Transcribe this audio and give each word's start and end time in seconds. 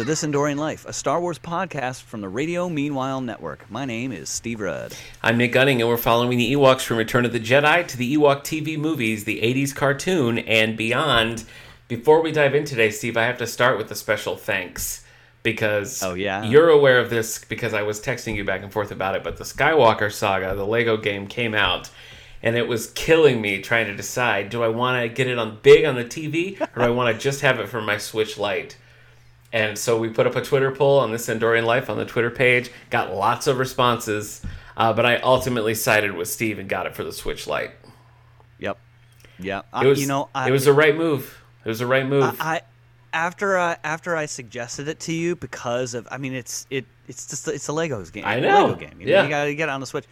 to 0.00 0.06
This 0.06 0.24
Endorian 0.24 0.56
Life, 0.56 0.86
a 0.86 0.94
Star 0.94 1.20
Wars 1.20 1.38
podcast 1.38 2.04
from 2.04 2.22
the 2.22 2.28
Radio 2.30 2.70
Meanwhile 2.70 3.20
Network. 3.20 3.70
My 3.70 3.84
name 3.84 4.12
is 4.12 4.30
Steve 4.30 4.60
Rudd. 4.60 4.96
I'm 5.22 5.36
Nick 5.36 5.52
Gunning, 5.52 5.82
and 5.82 5.90
we're 5.90 5.98
following 5.98 6.38
the 6.38 6.54
Ewoks 6.54 6.80
from 6.80 6.96
Return 6.96 7.26
of 7.26 7.32
the 7.32 7.38
Jedi 7.38 7.86
to 7.86 7.98
the 7.98 8.16
Ewok 8.16 8.40
TV 8.40 8.78
movies, 8.78 9.24
the 9.24 9.42
80s 9.42 9.74
cartoon, 9.74 10.38
and 10.38 10.74
beyond. 10.74 11.44
Before 11.86 12.22
we 12.22 12.32
dive 12.32 12.54
in 12.54 12.64
today, 12.64 12.90
Steve, 12.90 13.18
I 13.18 13.24
have 13.24 13.36
to 13.36 13.46
start 13.46 13.76
with 13.76 13.90
a 13.90 13.94
special 13.94 14.38
thanks 14.38 15.04
because 15.42 16.02
oh, 16.02 16.14
yeah? 16.14 16.44
you're 16.44 16.70
aware 16.70 16.98
of 16.98 17.10
this 17.10 17.44
because 17.44 17.74
I 17.74 17.82
was 17.82 18.00
texting 18.00 18.36
you 18.36 18.44
back 18.44 18.62
and 18.62 18.72
forth 18.72 18.92
about 18.92 19.16
it, 19.16 19.22
but 19.22 19.36
the 19.36 19.44
Skywalker 19.44 20.10
saga, 20.10 20.56
the 20.56 20.64
Lego 20.64 20.96
game, 20.96 21.26
came 21.26 21.52
out 21.52 21.90
and 22.42 22.56
it 22.56 22.66
was 22.66 22.86
killing 22.92 23.42
me 23.42 23.60
trying 23.60 23.88
to 23.88 23.94
decide 23.94 24.48
do 24.48 24.62
I 24.62 24.68
want 24.68 25.02
to 25.02 25.10
get 25.10 25.26
it 25.26 25.38
on 25.38 25.58
big 25.60 25.84
on 25.84 25.94
the 25.94 26.06
TV 26.06 26.58
or 26.58 26.68
do 26.74 26.80
I 26.80 26.88
want 26.88 27.14
to 27.14 27.22
just 27.22 27.42
have 27.42 27.60
it 27.60 27.68
for 27.68 27.82
my 27.82 27.98
Switch 27.98 28.38
Lite? 28.38 28.78
And 29.52 29.76
so 29.76 29.98
we 29.98 30.08
put 30.08 30.26
up 30.26 30.36
a 30.36 30.42
Twitter 30.42 30.70
poll 30.70 31.00
on 31.00 31.10
this 31.10 31.26
Endorian 31.28 31.64
Life 31.64 31.90
on 31.90 31.96
the 31.96 32.04
Twitter 32.04 32.30
page, 32.30 32.70
got 32.88 33.12
lots 33.12 33.46
of 33.46 33.58
responses, 33.58 34.42
uh, 34.76 34.92
but 34.92 35.04
I 35.04 35.16
ultimately 35.16 35.74
sided 35.74 36.12
with 36.12 36.28
Steve 36.28 36.58
and 36.58 36.68
got 36.68 36.86
it 36.86 36.94
for 36.94 37.02
the 37.02 37.12
Switch 37.12 37.46
Lite. 37.46 37.72
Yep. 38.60 38.78
Yeah. 39.40 39.62
It 39.82 39.86
was, 39.86 40.00
you 40.00 40.06
know, 40.06 40.28
I, 40.34 40.48
it 40.48 40.52
was 40.52 40.66
the 40.66 40.72
right 40.72 40.96
move. 40.96 41.42
It 41.64 41.68
was 41.68 41.80
the 41.80 41.86
right 41.86 42.06
move. 42.06 42.40
I, 42.40 42.56
I 42.56 42.60
after 43.12 43.58
I 43.58 43.76
after 43.82 44.16
I 44.16 44.26
suggested 44.26 44.86
it 44.86 45.00
to 45.00 45.12
you 45.12 45.34
because 45.34 45.94
of 45.94 46.06
I 46.10 46.18
mean 46.18 46.32
it's 46.32 46.66
it 46.70 46.86
it's 47.08 47.26
just 47.26 47.48
it's 47.48 47.68
a 47.68 47.72
Legos 47.72 48.12
game. 48.12 48.24
I 48.24 48.38
know. 48.38 48.66
Lego 48.66 48.78
game. 48.78 49.00
You 49.00 49.08
yeah. 49.08 49.16
Know, 49.16 49.24
you 49.24 49.28
gotta 49.30 49.54
get 49.54 49.68
it 49.68 49.72
on 49.72 49.80
the 49.80 49.86
Switch. 49.86 50.06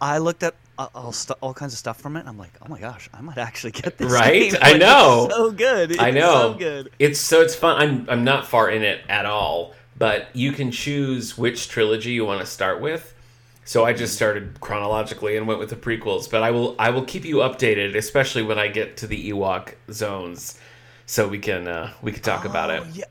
I 0.00 0.18
looked 0.18 0.42
at 0.42 0.54
all, 0.78 1.12
st- 1.12 1.38
all 1.40 1.54
kinds 1.54 1.72
of 1.72 1.78
stuff 1.78 2.00
from 2.00 2.16
it. 2.16 2.20
And 2.20 2.28
I'm 2.28 2.38
like, 2.38 2.52
oh 2.62 2.68
my 2.68 2.78
gosh, 2.78 3.08
I 3.12 3.20
might 3.20 3.38
actually 3.38 3.72
get 3.72 3.98
this. 3.98 4.12
Right? 4.12 4.52
Game. 4.52 4.58
I 4.62 4.74
know. 4.74 5.28
so 5.30 5.50
good. 5.50 5.92
It's 5.92 6.00
I 6.00 6.10
know. 6.10 6.52
So 6.52 6.54
good. 6.54 6.90
It's 6.98 7.20
so 7.20 7.40
it's 7.40 7.54
fun. 7.54 7.80
I'm 7.80 8.10
I'm 8.10 8.24
not 8.24 8.46
far 8.46 8.70
in 8.70 8.82
it 8.82 9.02
at 9.08 9.26
all, 9.26 9.74
but 9.98 10.28
you 10.34 10.52
can 10.52 10.70
choose 10.70 11.38
which 11.38 11.68
trilogy 11.68 12.12
you 12.12 12.24
want 12.24 12.40
to 12.40 12.46
start 12.46 12.80
with. 12.80 13.14
So 13.66 13.84
I 13.84 13.94
just 13.94 14.14
started 14.14 14.60
chronologically 14.60 15.36
and 15.36 15.46
went 15.46 15.58
with 15.58 15.70
the 15.70 15.76
prequels. 15.76 16.30
But 16.30 16.42
I 16.42 16.50
will 16.50 16.76
I 16.78 16.90
will 16.90 17.04
keep 17.04 17.24
you 17.24 17.36
updated, 17.36 17.96
especially 17.96 18.42
when 18.42 18.58
I 18.58 18.68
get 18.68 18.96
to 18.98 19.06
the 19.06 19.30
Ewok 19.30 19.74
zones, 19.90 20.58
so 21.06 21.28
we 21.28 21.38
can 21.38 21.66
uh, 21.66 21.92
we 22.02 22.12
can 22.12 22.22
talk 22.22 22.44
oh, 22.44 22.50
about 22.50 22.70
it. 22.70 22.84
Yeah. 22.94 23.04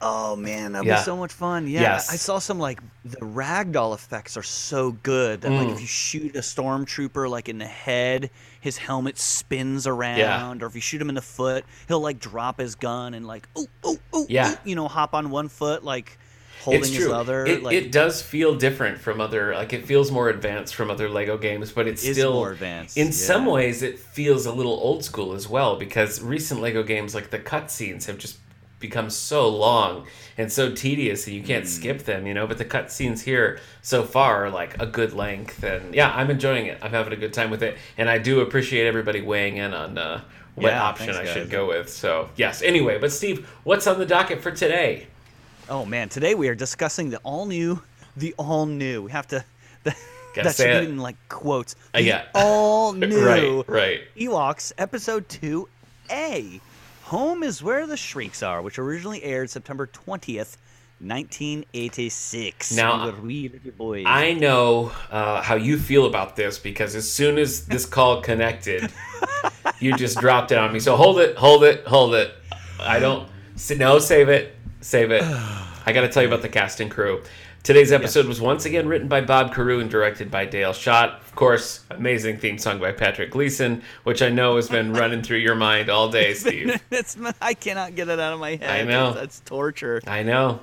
Oh 0.00 0.36
man, 0.36 0.72
that'd 0.72 0.86
yeah. 0.86 0.96
be 0.96 1.02
so 1.02 1.16
much 1.16 1.32
fun. 1.32 1.66
Yeah, 1.66 1.80
yes. 1.80 2.12
I 2.12 2.16
saw 2.16 2.38
some 2.38 2.58
like 2.58 2.80
the 3.04 3.16
ragdoll 3.18 3.94
effects 3.94 4.36
are 4.36 4.42
so 4.42 4.92
good 4.92 5.40
that 5.40 5.50
mm. 5.50 5.58
like 5.58 5.68
if 5.68 5.80
you 5.80 5.86
shoot 5.86 6.36
a 6.36 6.40
stormtrooper 6.40 7.30
like 7.30 7.48
in 7.48 7.56
the 7.56 7.66
head, 7.66 8.30
his 8.60 8.76
helmet 8.76 9.16
spins 9.16 9.86
around, 9.86 10.18
yeah. 10.18 10.52
or 10.60 10.66
if 10.66 10.74
you 10.74 10.82
shoot 10.82 11.00
him 11.00 11.08
in 11.08 11.14
the 11.14 11.22
foot, 11.22 11.64
he'll 11.88 12.00
like 12.00 12.18
drop 12.18 12.60
his 12.60 12.74
gun 12.74 13.14
and 13.14 13.26
like 13.26 13.48
oh 13.56 13.66
oh 13.84 13.98
oh 14.12 14.26
yeah, 14.28 14.56
you 14.64 14.74
know, 14.74 14.86
hop 14.86 15.14
on 15.14 15.30
one 15.30 15.48
foot 15.48 15.82
like 15.82 16.18
holding 16.62 16.92
his 16.92 17.08
other. 17.08 17.46
It, 17.46 17.62
like, 17.62 17.74
it 17.74 17.90
does 17.90 18.20
feel 18.20 18.54
different 18.54 18.98
from 18.98 19.18
other 19.18 19.54
like 19.54 19.72
it 19.72 19.86
feels 19.86 20.10
more 20.10 20.28
advanced 20.28 20.74
from 20.74 20.90
other 20.90 21.08
Lego 21.08 21.38
games, 21.38 21.72
but 21.72 21.86
it's 21.86 22.04
it 22.04 22.14
still 22.14 22.34
more 22.34 22.52
advanced. 22.52 22.98
In 22.98 23.06
yeah. 23.06 23.12
some 23.12 23.46
ways, 23.46 23.82
it 23.82 23.98
feels 23.98 24.44
a 24.44 24.52
little 24.52 24.74
old 24.74 25.04
school 25.04 25.32
as 25.32 25.48
well 25.48 25.76
because 25.76 26.20
recent 26.20 26.60
Lego 26.60 26.82
games 26.82 27.14
like 27.14 27.30
the 27.30 27.38
cutscenes 27.38 28.04
have 28.04 28.18
just 28.18 28.36
become 28.78 29.08
so 29.10 29.48
long 29.48 30.06
and 30.36 30.52
so 30.52 30.70
tedious 30.72 31.26
and 31.26 31.34
you 31.34 31.42
can't 31.42 31.64
mm. 31.64 31.68
skip 31.68 32.00
them, 32.00 32.26
you 32.26 32.34
know. 32.34 32.46
But 32.46 32.58
the 32.58 32.64
cutscenes 32.64 33.22
here 33.22 33.60
so 33.82 34.02
far 34.02 34.46
are 34.46 34.50
like 34.50 34.80
a 34.80 34.86
good 34.86 35.12
length, 35.12 35.62
and 35.62 35.94
yeah, 35.94 36.12
I'm 36.14 36.30
enjoying 36.30 36.66
it. 36.66 36.78
I'm 36.82 36.90
having 36.90 37.12
a 37.12 37.16
good 37.16 37.32
time 37.32 37.50
with 37.50 37.62
it, 37.62 37.78
and 37.96 38.08
I 38.08 38.18
do 38.18 38.40
appreciate 38.40 38.86
everybody 38.86 39.20
weighing 39.20 39.56
in 39.56 39.72
on 39.72 39.98
uh, 39.98 40.22
what 40.54 40.70
yeah, 40.70 40.82
option 40.82 41.06
thanks, 41.06 41.20
I 41.20 41.24
guys. 41.24 41.34
should 41.34 41.50
go 41.50 41.68
with. 41.68 41.88
So 41.88 42.30
yes. 42.36 42.62
Anyway, 42.62 42.98
but 42.98 43.12
Steve, 43.12 43.48
what's 43.64 43.86
on 43.86 43.98
the 43.98 44.06
docket 44.06 44.42
for 44.42 44.50
today? 44.50 45.06
Oh 45.68 45.84
man, 45.84 46.08
today 46.08 46.34
we 46.34 46.48
are 46.48 46.54
discussing 46.54 47.10
the 47.10 47.18
all 47.18 47.46
new, 47.46 47.82
the 48.16 48.34
all 48.38 48.66
new. 48.66 49.02
We 49.02 49.12
have 49.12 49.26
to. 49.28 49.44
The, 50.36 50.50
say 50.50 50.76
it. 50.76 50.84
in 50.84 50.98
like 50.98 51.16
quotes. 51.30 51.76
Uh, 51.94 52.00
yeah. 52.00 52.26
all 52.34 52.92
new. 52.92 53.24
right, 53.24 53.68
right. 53.70 54.00
Ewoks 54.18 54.70
episode 54.76 55.26
two 55.30 55.66
A. 56.10 56.60
Home 57.06 57.44
is 57.44 57.62
Where 57.62 57.86
the 57.86 57.96
Shrieks 57.96 58.42
Are, 58.42 58.60
which 58.60 58.80
originally 58.80 59.22
aired 59.22 59.48
September 59.48 59.86
20th, 59.86 60.56
1986. 60.98 62.72
Now, 62.72 63.14
we. 63.22 64.04
I 64.04 64.32
know 64.32 64.90
uh, 65.12 65.40
how 65.40 65.54
you 65.54 65.78
feel 65.78 66.06
about 66.06 66.34
this 66.34 66.58
because 66.58 66.96
as 66.96 67.08
soon 67.08 67.38
as 67.38 67.64
this 67.66 67.86
call 67.86 68.22
connected, 68.22 68.92
you 69.78 69.94
just 69.94 70.18
dropped 70.18 70.50
it 70.50 70.58
on 70.58 70.72
me. 70.72 70.80
So 70.80 70.96
hold 70.96 71.20
it, 71.20 71.36
hold 71.36 71.62
it, 71.62 71.86
hold 71.86 72.16
it. 72.16 72.34
I 72.80 72.98
don't. 72.98 73.28
No, 73.76 74.00
save 74.00 74.28
it, 74.28 74.56
save 74.80 75.12
it. 75.12 75.22
I 75.86 75.92
got 75.92 76.00
to 76.00 76.08
tell 76.08 76.24
you 76.24 76.28
about 76.28 76.42
the 76.42 76.48
cast 76.48 76.80
and 76.80 76.90
crew. 76.90 77.22
Today's 77.66 77.90
episode 77.90 78.26
was 78.26 78.40
once 78.40 78.64
again 78.64 78.86
written 78.86 79.08
by 79.08 79.22
Bob 79.22 79.52
Carrau 79.52 79.80
and 79.80 79.90
directed 79.90 80.30
by 80.30 80.44
Dale 80.44 80.72
Schott. 80.72 81.20
Of 81.26 81.34
course, 81.34 81.84
amazing 81.90 82.36
theme 82.36 82.58
song 82.58 82.78
by 82.78 82.92
Patrick 82.92 83.32
Gleeson, 83.32 83.82
which 84.04 84.22
I 84.22 84.28
know 84.28 84.54
has 84.54 84.68
been 84.68 84.92
running 84.92 85.20
through 85.20 85.38
your 85.38 85.56
mind 85.56 85.90
all 85.90 86.08
day, 86.08 86.32
Steve. 86.34 86.80
That's, 86.90 87.16
I 87.42 87.54
cannot 87.54 87.96
get 87.96 88.08
it 88.08 88.20
out 88.20 88.32
of 88.32 88.38
my 88.38 88.50
head. 88.50 88.70
I 88.70 88.84
know. 88.84 89.14
That's 89.14 89.40
torture. 89.40 90.00
I 90.06 90.22
know. 90.22 90.60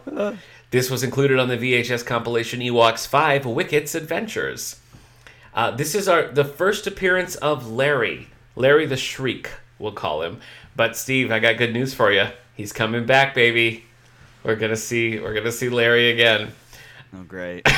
This 0.71 0.89
was 0.89 1.03
included 1.03 1.39
on 1.39 1.49
the 1.49 1.57
VHS 1.57 2.05
compilation 2.05 2.61
Ewoks 2.61 3.05
5 3.05 3.43
Wicket's 3.43 3.95
Adventures. 3.95 4.79
Uh, 5.53 5.71
this 5.71 5.95
is 5.95 6.07
our 6.07 6.29
the 6.29 6.45
first 6.45 6.87
appearance 6.87 7.35
of 7.35 7.69
Larry. 7.69 8.29
Larry 8.55 8.85
the 8.85 8.95
Shriek, 8.95 9.49
we'll 9.77 9.91
call 9.91 10.21
him. 10.21 10.39
But 10.73 10.95
Steve, 10.95 11.33
I 11.33 11.39
got 11.39 11.57
good 11.57 11.73
news 11.73 11.93
for 11.93 12.13
you. 12.13 12.27
He's 12.55 12.71
coming 12.71 13.05
back, 13.05 13.35
baby. 13.35 13.83
We're 14.45 14.55
gonna 14.55 14.77
see 14.77 15.19
we're 15.19 15.33
gonna 15.33 15.51
see 15.51 15.67
Larry 15.67 16.09
again. 16.09 16.53
Oh, 17.15 17.23
great. 17.23 17.67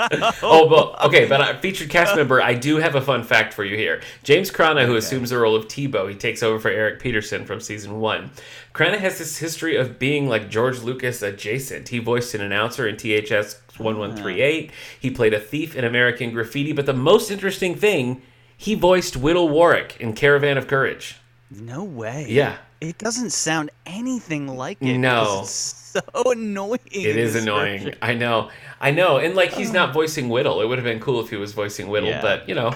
oh, 0.42 0.68
but 0.68 1.06
okay, 1.06 1.26
but 1.26 1.40
a 1.40 1.58
featured 1.58 1.90
cast 1.90 2.16
member, 2.16 2.40
I 2.42 2.54
do 2.54 2.76
have 2.76 2.94
a 2.94 3.00
fun 3.00 3.22
fact 3.22 3.54
for 3.54 3.64
you 3.64 3.76
here. 3.76 4.00
James 4.22 4.50
Cranna, 4.50 4.84
who 4.86 4.92
Okay. 4.92 4.98
assumes 4.98 5.30
the 5.30 5.38
role 5.38 5.54
of 5.56 5.66
Teebo, 5.68 6.08
he 6.08 6.14
takes 6.16 6.42
over 6.42 6.58
for 6.58 6.70
Eric 6.70 7.00
Peterson 7.00 7.44
from 7.44 7.60
season 7.60 8.00
one. 8.00 8.30
Cranna 8.72 8.98
has 8.98 9.18
this 9.18 9.38
history 9.38 9.76
of 9.76 9.98
being 9.98 10.28
like 10.28 10.50
George 10.50 10.80
Lucas 10.80 11.22
adjacent. 11.22 11.88
He 11.88 11.98
voiced 11.98 12.34
an 12.34 12.40
announcer 12.40 12.86
in 12.88 12.96
THX 12.96 13.56
1138. 13.78 14.70
He 14.98 15.10
played 15.10 15.34
a 15.34 15.40
thief 15.40 15.74
in 15.76 15.84
American 15.84 16.32
Graffiti, 16.32 16.72
but 16.72 16.86
the 16.86 16.92
most 16.92 17.30
interesting 17.30 17.74
thing, 17.74 18.22
he 18.56 18.74
voiced 18.74 19.16
Widdle 19.16 19.48
Warrick 19.48 19.96
in 20.00 20.12
Caravan 20.14 20.58
of 20.58 20.66
Courage. 20.66 21.16
No 21.50 21.84
way. 21.84 22.26
Yeah. 22.28 22.56
It 22.80 22.96
doesn't 22.98 23.30
sound 23.30 23.70
anything 23.84 24.46
like 24.48 24.78
it. 24.80 24.96
No. 24.98 25.42
so 25.44 26.00
annoying. 26.26 26.78
It 26.90 27.16
is 27.16 27.34
annoying. 27.34 27.94
I 28.00 28.14
know. 28.14 28.50
I 28.80 28.90
know. 28.92 29.18
And 29.18 29.34
like 29.34 29.52
he's 29.52 29.72
not 29.72 29.92
voicing 29.92 30.28
Widdle. 30.28 30.60
It 30.60 30.66
would 30.68 30.78
have 30.78 30.84
been 30.84 31.00
cool 31.00 31.20
if 31.20 31.30
he 31.30 31.36
was 31.36 31.52
voicing 31.52 31.88
Widdle, 31.88 32.08
Yeah. 32.10 32.22
but 32.22 32.48
you 32.48 32.54
know, 32.54 32.74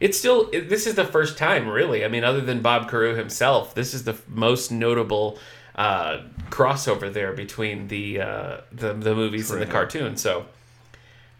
it's 0.00 0.18
still 0.18 0.48
it, 0.52 0.68
this 0.68 0.86
is 0.86 0.94
the 0.94 1.04
first 1.04 1.36
time 1.38 1.68
really. 1.68 2.04
I 2.04 2.08
mean, 2.08 2.24
other 2.24 2.40
than 2.40 2.62
Bob 2.62 2.90
Carrau 2.90 3.14
himself, 3.16 3.74
this 3.74 3.92
is 3.94 4.04
the 4.04 4.16
most 4.26 4.72
notable 4.72 5.38
uh, 5.76 6.22
crossover 6.48 7.12
there 7.12 7.32
between 7.32 7.88
the 7.88 8.20
uh, 8.22 8.56
the 8.72 8.94
the 8.94 9.14
movies 9.14 9.50
and 9.50 9.60
the 9.60 9.66
True. 9.66 9.72
cartoon. 9.72 10.16
So, 10.16 10.46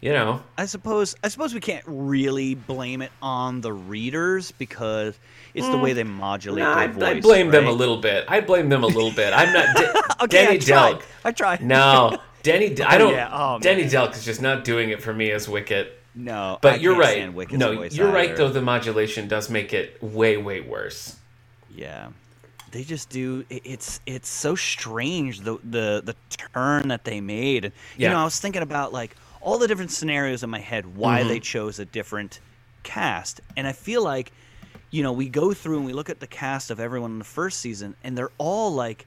you 0.01 0.11
know, 0.11 0.41
I 0.57 0.65
suppose 0.65 1.15
I 1.23 1.27
suppose 1.27 1.53
we 1.53 1.59
can't 1.59 1.83
really 1.85 2.55
blame 2.55 3.03
it 3.03 3.11
on 3.21 3.61
the 3.61 3.71
readers 3.71 4.51
because 4.51 5.17
it's 5.53 5.67
the 5.67 5.77
way 5.77 5.91
mm. 5.91 5.95
they 5.95 6.03
modulate 6.03 6.63
I, 6.63 6.87
their 6.87 6.93
voice. 6.95 7.17
I 7.17 7.19
blame 7.19 7.51
them 7.51 7.67
a 7.67 7.71
little 7.71 7.97
bit. 7.97 8.25
I 8.27 8.41
blame 8.41 8.67
them 8.69 8.83
a 8.83 8.87
little 8.87 9.11
bit. 9.11 9.31
I'm 9.33 9.53
not 9.53 9.75
De- 9.75 10.23
Okay, 10.23 10.45
Denny 10.45 10.55
I 10.55 10.59
tried. 10.59 10.95
Delk. 10.95 11.03
I 11.23 11.31
tried. 11.31 11.63
No, 11.63 12.17
Denny. 12.43 12.73
D- 12.73 12.83
I 12.83 12.97
don't. 12.97 13.13
yeah. 13.13 13.29
Oh, 13.31 13.59
Denny. 13.59 13.83
Delk 13.83 14.15
is 14.15 14.25
just 14.25 14.41
not 14.41 14.63
doing 14.63 14.89
it 14.89 15.03
for 15.03 15.13
me 15.13 15.31
as 15.31 15.47
Wicket. 15.47 15.99
No, 16.13 16.57
But 16.61 16.73
I 16.73 16.75
you're 16.77 16.97
right. 16.97 17.33
No, 17.51 17.83
you're 17.83 18.11
right 18.11 18.35
though. 18.35 18.49
The 18.49 18.61
modulation 18.61 19.27
does 19.27 19.49
make 19.49 19.71
it 19.73 20.01
way, 20.03 20.35
way 20.35 20.61
worse. 20.61 21.15
Yeah, 21.73 22.09
they 22.71 22.83
just 22.83 23.09
do. 23.09 23.45
It's 23.49 24.01
it's 24.05 24.27
so 24.27 24.55
strange 24.55 25.41
the 25.41 25.57
the 25.63 26.01
the 26.03 26.15
turn 26.29 26.89
that 26.89 27.05
they 27.05 27.21
made. 27.21 27.65
And 27.65 27.73
you 27.97 28.09
know, 28.09 28.17
I 28.17 28.23
was 28.25 28.39
thinking 28.39 28.61
about 28.61 28.91
like 28.91 29.15
all 29.41 29.57
the 29.57 29.67
different 29.67 29.91
scenarios 29.91 30.43
in 30.43 30.49
my 30.49 30.59
head 30.59 30.95
why 30.95 31.21
Mhm. 31.23 31.27
they 31.27 31.39
chose 31.39 31.79
a 31.79 31.85
different 31.85 32.39
cast, 32.83 33.41
and 33.57 33.67
I 33.67 33.73
feel 33.73 34.03
like 34.03 34.31
you 34.89 35.03
know 35.03 35.11
we 35.11 35.29
go 35.29 35.53
through 35.53 35.77
and 35.77 35.85
we 35.85 35.93
look 35.93 36.09
at 36.09 36.19
the 36.19 36.27
cast 36.27 36.71
of 36.71 36.79
everyone 36.79 37.11
in 37.11 37.19
the 37.19 37.25
first 37.25 37.59
season, 37.59 37.95
and 38.03 38.17
they're 38.17 38.31
all 38.37 38.73
like, 38.73 39.05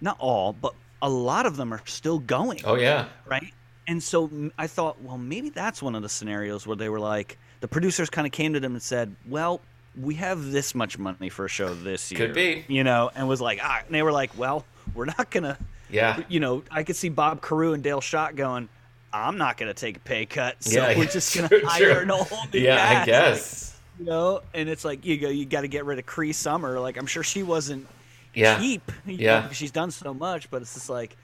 not 0.00 0.16
all, 0.18 0.52
but 0.52 0.74
a 1.02 1.08
lot 1.08 1.46
of 1.46 1.56
them 1.56 1.72
are 1.72 1.80
still 1.86 2.18
going 2.18 2.60
Oh 2.64 2.74
yeah. 2.76 3.06
right? 3.26 3.52
And 3.88 4.02
so 4.02 4.28
I 4.58 4.66
thought, 4.66 5.00
well, 5.02 5.18
maybe 5.18 5.48
that's 5.50 5.80
one 5.82 5.94
of 5.94 6.02
the 6.02 6.08
scenarios 6.08 6.66
where 6.66 6.76
they 6.76 6.88
were 6.88 6.98
like, 6.98 7.38
the 7.60 7.68
producers 7.68 8.10
kind 8.10 8.26
of 8.26 8.32
came 8.32 8.52
to 8.54 8.60
them 8.60 8.72
and 8.72 8.82
said, 8.82 9.14
well, 9.28 9.60
we 10.00 10.16
have 10.16 10.50
this 10.50 10.74
much 10.74 10.98
money 10.98 11.28
for 11.28 11.44
a 11.44 11.48
show 11.48 11.72
this 11.72 12.10
year. 12.10 12.18
Could 12.26 12.34
be. 12.34 12.64
You 12.66 12.82
know, 12.82 13.10
and 13.14 13.28
was 13.28 13.40
like, 13.40 13.60
ah, 13.62 13.82
and 13.86 13.94
they 13.94 14.02
were 14.02 14.10
like, 14.12 14.36
well, 14.36 14.64
we're 14.94 15.04
not 15.04 15.30
going 15.30 15.44
to, 15.44 15.56
Yeah. 15.88 16.20
you 16.28 16.40
know, 16.40 16.64
I 16.70 16.82
could 16.82 16.96
see 16.96 17.08
Bob 17.10 17.40
Carrau 17.42 17.74
and 17.74 17.82
Dale 17.82 18.00
Schott 18.00 18.34
going, 18.34 18.68
I'm 19.16 19.38
not 19.38 19.56
going 19.56 19.68
to 19.68 19.74
take 19.74 19.96
a 19.96 20.00
pay 20.00 20.26
cut. 20.26 20.62
So 20.62 20.80
Yeah, 20.80 20.96
we're 20.98 21.06
just 21.06 21.34
going 21.36 21.48
to 21.60 21.60
hire 21.66 22.00
an 22.02 22.08
new 22.08 22.60
Yeah, 22.60 22.74
I 22.76 22.94
cast." 22.94 23.06
guess. 23.06 23.80
you 23.98 24.04
know, 24.06 24.42
and 24.54 24.68
it's 24.68 24.84
like, 24.84 25.04
you 25.04 25.18
go, 25.18 25.28
you 25.28 25.44
got 25.46 25.62
to 25.62 25.68
get 25.68 25.84
rid 25.84 25.98
of 25.98 26.06
Cree 26.06 26.32
Summer. 26.32 26.78
Like, 26.80 26.96
I'm 26.96 27.06
sure 27.06 27.22
she 27.22 27.42
wasn't 27.42 27.86
Yeah. 28.34 28.58
cheap. 28.58 28.90
Yeah. 29.06 29.40
know, 29.46 29.52
she's 29.52 29.70
done 29.70 29.90
so 29.90 30.12
much, 30.14 30.50
but 30.50 30.62
it's 30.62 30.74
just 30.74 30.90
like 30.90 31.16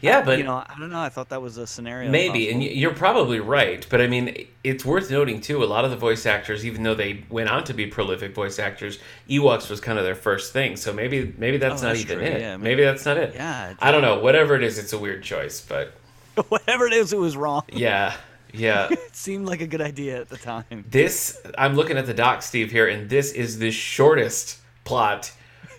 Yeah, 0.00 0.22
but 0.22 0.38
you 0.38 0.44
know, 0.44 0.56
I 0.56 0.74
don't 0.78 0.90
know. 0.90 1.00
I 1.00 1.08
thought 1.08 1.28
that 1.28 1.40
was 1.40 1.56
a 1.56 1.66
scenario. 1.66 2.10
Maybe, 2.10 2.50
and 2.50 2.60
possible. 2.60 2.76
you're 2.78 2.94
probably 2.94 3.38
right. 3.40 3.86
But 3.88 4.00
I 4.00 4.08
mean, 4.08 4.46
it's 4.64 4.84
worth 4.84 5.08
noting 5.10 5.40
too. 5.40 5.62
A 5.62 5.66
lot 5.66 5.84
of 5.84 5.90
the 5.92 5.96
voice 5.96 6.26
actors, 6.26 6.66
even 6.66 6.82
though 6.82 6.96
they 6.96 7.24
went 7.30 7.48
on 7.48 7.62
to 7.64 7.72
be 7.74 7.86
prolific 7.86 8.34
voice 8.34 8.58
actors, 8.58 8.98
Ewoks 9.30 9.70
was 9.70 9.80
kind 9.80 9.96
of 9.98 10.04
their 10.04 10.16
first 10.16 10.52
thing. 10.52 10.74
So 10.76 10.92
maybe, 10.92 11.32
maybe 11.38 11.58
that's 11.58 11.80
Oh, 11.82 11.86
not 11.86 11.92
that's 11.94 12.00
even 12.10 12.18
true, 12.18 12.26
it. 12.26 12.40
yeah, 12.40 12.56
maybe 12.56 12.82
that's 12.82 13.04
not 13.06 13.16
it. 13.18 13.34
Yeah, 13.34 13.74
I 13.78 13.92
don't 13.92 14.02
know. 14.02 14.18
Whatever 14.18 14.56
it 14.56 14.64
is, 14.64 14.78
it's 14.78 14.92
a 14.92 14.98
weird 14.98 15.22
choice. 15.22 15.60
But 15.60 15.94
whatever 16.48 16.86
it 16.86 16.92
is, 16.92 17.12
it 17.12 17.18
was 17.18 17.36
wrong. 17.36 17.62
yeah, 17.72 18.14
yeah. 18.52 18.88
It 18.90 19.14
seemed 19.16 19.46
like 19.46 19.60
a 19.60 19.66
good 19.66 19.80
idea 19.80 20.20
at 20.20 20.28
the 20.28 20.36
time. 20.36 20.84
this 20.88 21.40
I'm 21.56 21.74
looking 21.74 21.96
at 21.98 22.06
the 22.06 22.14
doc, 22.14 22.42
Steve 22.42 22.70
here, 22.70 22.86
and 22.88 23.08
this 23.10 23.32
is 23.32 23.58
the 23.58 23.70
shortest 23.70 24.58
plot 24.84 25.32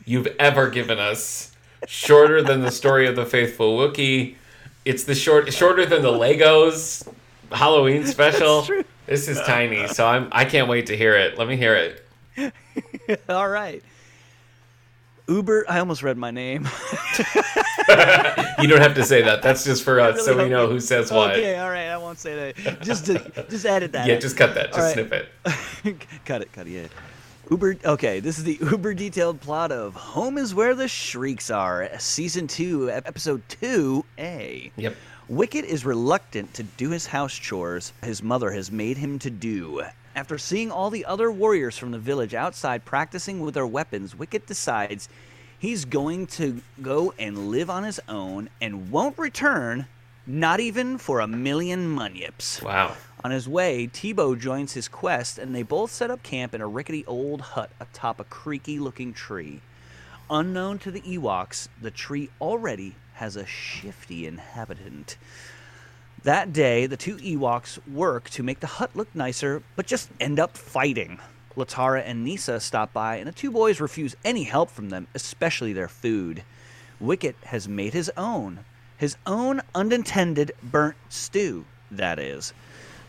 you've 0.05 0.27
ever 0.39 0.69
given 0.69 0.99
us. 0.99 1.51
Shorter 1.87 2.41
than 2.43 2.61
the 2.61 2.71
story 2.71 3.07
of 3.07 3.15
the 3.15 3.25
faithful 3.25 3.77
Wookiee. 3.77 4.35
It's 4.83 5.05
the 5.05 5.15
short 5.15 5.51
shorter 5.53 5.85
than 5.85 6.01
the 6.01 6.11
Legos 6.11 7.07
Halloween 7.51 8.05
special. 8.15 8.67
This 9.05 9.27
is 9.29 9.39
tiny, 9.41 9.87
so 9.87 10.05
I'm 10.05 10.27
I 10.31 10.43
can't 10.45 10.67
wait 10.67 10.87
to 10.87 10.97
hear 10.97 11.15
it. 11.15 11.37
Let 11.37 11.47
me 11.47 11.55
hear 11.55 11.75
it. 12.37 13.23
All 13.29 13.47
right. 13.47 13.81
Uber, 15.29 15.65
I 15.69 15.79
almost 15.79 16.03
read 16.03 16.17
my 16.17 16.31
name. 16.31 16.67
You 18.61 18.67
don't 18.67 18.81
have 18.81 18.95
to 18.95 19.03
say 19.03 19.21
that. 19.21 19.41
That's 19.41 19.63
just 19.63 19.83
for 19.83 19.99
us, 19.99 20.25
so 20.25 20.33
really 20.33 20.45
we 20.45 20.49
know 20.49 20.67
who 20.67 20.79
says 20.79 21.11
what. 21.11 21.31
Okay, 21.31 21.57
all 21.57 21.69
right, 21.69 21.87
I 21.87 21.97
won't 21.97 22.19
say 22.19 22.53
that. 22.53 22.81
Just 22.81 23.05
to, 23.05 23.45
just 23.49 23.65
edit 23.65 23.93
that. 23.93 24.05
Yeah, 24.05 24.15
in. 24.15 24.21
just 24.21 24.35
cut 24.35 24.53
that. 24.55 24.73
Just 24.73 24.79
right. 24.79 24.93
snip 24.93 25.13
it. 25.13 25.99
cut 26.25 26.41
it, 26.41 26.51
cut 26.51 26.67
it. 26.67 26.71
Yeah. 26.71 26.87
Uber. 27.49 27.77
Okay, 27.85 28.19
this 28.19 28.37
is 28.37 28.43
the 28.43 28.57
uber 28.61 28.93
detailed 28.93 29.39
plot 29.39 29.71
of 29.71 29.95
"Home 29.95 30.37
Is 30.37 30.53
Where 30.53 30.75
the 30.75 30.87
Shrieks 30.87 31.49
Are," 31.49 31.89
season 31.99 32.47
two, 32.47 32.91
episode 32.91 33.41
two 33.47 34.05
A. 34.17 34.71
Yep. 34.75 34.95
Wicket 35.29 35.65
is 35.65 35.85
reluctant 35.85 36.55
to 36.55 36.63
do 36.63 36.89
his 36.89 37.05
house 37.05 37.35
chores 37.35 37.93
his 38.01 38.23
mother 38.23 38.49
has 38.49 38.71
made 38.71 38.97
him 38.97 39.19
to 39.19 39.29
do. 39.29 39.83
After 40.15 40.39
seeing 40.39 40.71
all 40.71 40.89
the 40.89 41.05
other 41.05 41.31
warriors 41.31 41.77
from 41.77 41.91
the 41.91 41.99
village 41.99 42.33
outside 42.33 42.83
practicing 42.83 43.39
with 43.39 43.53
their 43.53 43.67
weapons, 43.67 44.15
Wicket 44.15 44.47
decides 44.47 45.07
he's 45.59 45.85
going 45.85 46.25
to 46.25 46.63
go 46.81 47.13
and 47.19 47.51
live 47.51 47.69
on 47.69 47.83
his 47.83 47.99
own 48.09 48.49
and 48.59 48.89
won't 48.89 49.19
return, 49.19 49.85
not 50.25 50.59
even 50.59 50.97
for 50.97 51.19
a 51.19 51.27
million 51.27 51.95
munyips. 51.95 52.63
Wow. 52.63 52.97
On 53.23 53.29
his 53.29 53.47
way, 53.47 53.85
Teebo 53.85 54.33
joins 54.33 54.73
his 54.73 54.87
quest 54.87 55.37
and 55.37 55.53
they 55.53 55.61
both 55.61 55.91
set 55.91 56.09
up 56.09 56.23
camp 56.23 56.55
in 56.55 56.61
a 56.61 56.67
rickety 56.67 57.05
old 57.05 57.41
hut 57.41 57.69
atop 57.79 58.19
a 58.19 58.23
creaky 58.23 58.79
looking 58.79 59.13
tree. 59.13 59.61
Unknown 60.27 60.79
to 60.79 60.89
the 60.89 61.01
Ewoks, 61.01 61.67
the 61.79 61.91
tree 61.91 62.31
already 62.41 62.95
has 63.19 63.35
a 63.35 63.45
shifty 63.45 64.25
inhabitant. 64.25 65.17
That 66.23 66.53
day, 66.53 66.85
the 66.85 66.95
two 66.95 67.17
Ewoks 67.17 67.77
work 67.85 68.29
to 68.29 68.43
make 68.43 68.61
the 68.61 68.67
hut 68.67 68.91
look 68.95 69.13
nicer, 69.13 69.61
but 69.75 69.85
just 69.85 70.09
end 70.21 70.39
up 70.39 70.55
fighting. 70.55 71.19
Latara 71.57 72.01
and 72.05 72.25
Kneesaa 72.25 72.61
stop 72.61 72.93
by, 72.93 73.17
and 73.17 73.27
the 73.27 73.33
two 73.33 73.51
boys 73.51 73.81
refuse 73.81 74.15
any 74.23 74.43
help 74.43 74.71
from 74.71 74.89
them, 74.89 75.07
especially 75.13 75.73
their 75.73 75.89
food. 75.89 76.43
Wicket 76.97 77.35
has 77.43 77.67
made 77.67 77.91
his 77.91 78.09
own. 78.15 78.63
His 78.97 79.17
own 79.25 79.61
unintended 79.75 80.53
burnt 80.63 80.95
stew, 81.09 81.65
that 81.91 82.19
is. 82.19 82.53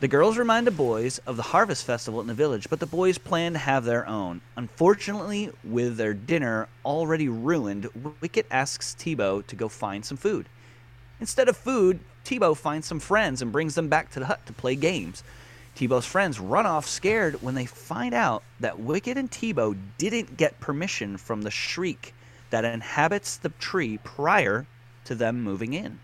The 0.01 0.09
girls 0.09 0.39
remind 0.39 0.67
the 0.67 0.71
boys 0.71 1.19
of 1.27 1.37
the 1.37 1.43
harvest 1.43 1.85
festival 1.85 2.23
in 2.23 2.27
the 2.27 2.33
village, 2.33 2.71
but 2.71 2.81
the 2.81 2.87
boys 2.87 3.19
plan 3.19 3.53
to 3.53 3.59
have 3.59 3.85
their 3.85 4.09
own. 4.09 4.41
Unfortunately, 4.57 5.51
with 5.63 5.99
their 5.99 6.15
dinner 6.15 6.69
already 6.87 7.29
ruined, 7.29 7.87
Wicket 8.23 8.47
asks 8.51 8.97
Teebo 8.99 9.47
to 9.47 9.57
go 9.57 9.69
find 9.69 10.03
some 10.03 10.17
food. 10.17 10.49
Instead 11.21 11.51
of 11.51 11.57
food, 11.59 12.01
Teebo 12.25 12.57
finds 12.57 12.87
some 12.87 12.99
friends 12.99 13.43
and 13.43 13.53
brings 13.53 13.75
them 13.75 13.89
back 13.89 14.11
to 14.13 14.21
the 14.21 14.25
hut 14.25 14.41
to 14.47 14.55
play 14.55 14.75
games. 14.75 15.23
Teebo's 15.77 16.07
friends 16.07 16.41
run 16.41 16.65
off 16.65 16.89
scared 16.89 17.43
when 17.43 17.55
they 17.55 17.67
find 17.67 18.15
out 18.15 18.43
that 18.59 18.81
Wicket 18.81 19.19
and 19.19 19.31
Teebo 19.31 19.77
didn't 19.99 20.39
get 20.39 20.61
permission 20.61 21.19
from 21.19 21.43
the 21.43 21.51
shriek 21.51 22.15
that 22.49 22.65
inhabits 22.65 23.37
the 23.37 23.51
tree 23.51 23.99
prior 24.03 24.65
to 25.05 25.15
them 25.15 25.43
moving 25.43 25.75
in. 25.75 25.99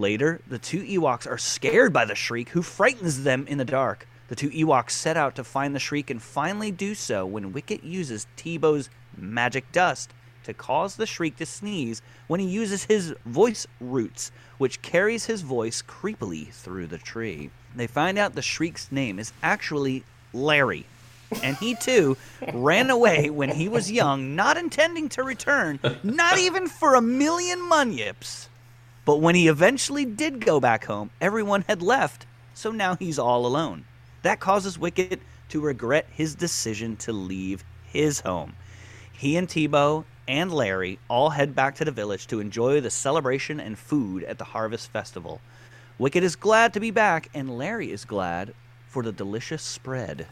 Later, 0.00 0.40
the 0.48 0.58
two 0.58 0.82
Ewoks 0.82 1.30
are 1.30 1.36
scared 1.36 1.92
by 1.92 2.06
the 2.06 2.14
Shriek, 2.14 2.48
who 2.48 2.62
frightens 2.62 3.22
them 3.22 3.46
in 3.46 3.58
the 3.58 3.66
dark. 3.66 4.08
The 4.28 4.34
two 4.34 4.48
Ewoks 4.48 4.92
set 4.92 5.18
out 5.18 5.36
to 5.36 5.44
find 5.44 5.74
the 5.74 5.78
Shriek 5.78 6.08
and 6.08 6.22
finally 6.22 6.70
do 6.70 6.94
so 6.94 7.26
when 7.26 7.52
Wicket 7.52 7.84
uses 7.84 8.26
Teebo's 8.34 8.88
magic 9.14 9.70
dust 9.72 10.14
to 10.44 10.54
cause 10.54 10.96
the 10.96 11.04
Shriek 11.04 11.36
to 11.36 11.44
sneeze 11.44 12.00
when 12.28 12.40
he 12.40 12.46
uses 12.46 12.84
his 12.84 13.14
voice 13.26 13.66
roots, 13.78 14.32
which 14.56 14.80
carries 14.80 15.26
his 15.26 15.42
voice 15.42 15.82
creepily 15.82 16.50
through 16.50 16.86
the 16.86 16.96
tree. 16.96 17.50
They 17.76 17.86
find 17.86 18.16
out 18.16 18.34
the 18.34 18.40
Shriek's 18.40 18.90
name 18.90 19.18
is 19.18 19.34
actually 19.42 20.04
Larry. 20.32 20.86
And 21.42 21.58
he 21.58 21.74
too 21.74 22.16
ran 22.54 22.88
away 22.88 23.28
when 23.28 23.50
he 23.50 23.68
was 23.68 23.92
young, 23.92 24.34
not 24.34 24.56
intending 24.56 25.10
to 25.10 25.22
return, 25.22 25.78
not 26.02 26.38
even 26.38 26.68
for 26.68 26.94
a 26.94 27.02
million 27.02 27.58
munyips. 27.58 28.46
But 29.10 29.20
when 29.20 29.34
he 29.34 29.48
eventually 29.48 30.04
did 30.04 30.46
go 30.46 30.60
back 30.60 30.84
home, 30.84 31.10
everyone 31.20 31.64
had 31.66 31.82
left, 31.82 32.26
so 32.54 32.70
now 32.70 32.94
he's 32.94 33.18
all 33.18 33.44
alone. 33.44 33.84
That 34.22 34.38
causes 34.38 34.78
Wicket 34.78 35.20
to 35.48 35.60
regret 35.60 36.06
his 36.12 36.36
decision 36.36 36.94
to 36.98 37.12
leave 37.12 37.64
his 37.82 38.20
home. 38.20 38.54
He 39.12 39.36
and 39.36 39.48
Teebo 39.48 40.04
and 40.28 40.54
Larry 40.54 41.00
all 41.08 41.30
head 41.30 41.56
back 41.56 41.74
to 41.74 41.84
the 41.84 41.90
village 41.90 42.28
to 42.28 42.38
enjoy 42.38 42.80
the 42.80 42.88
celebration 42.88 43.58
and 43.58 43.76
food 43.76 44.22
at 44.22 44.38
the 44.38 44.44
Harvest 44.44 44.92
Festival. 44.92 45.40
Wicket 45.98 46.22
is 46.22 46.36
glad 46.36 46.72
to 46.74 46.78
be 46.78 46.92
back, 46.92 47.30
and 47.34 47.58
Larry 47.58 47.90
is 47.90 48.04
glad 48.04 48.54
for 48.86 49.02
the 49.02 49.10
delicious 49.10 49.64
spread. 49.64 50.28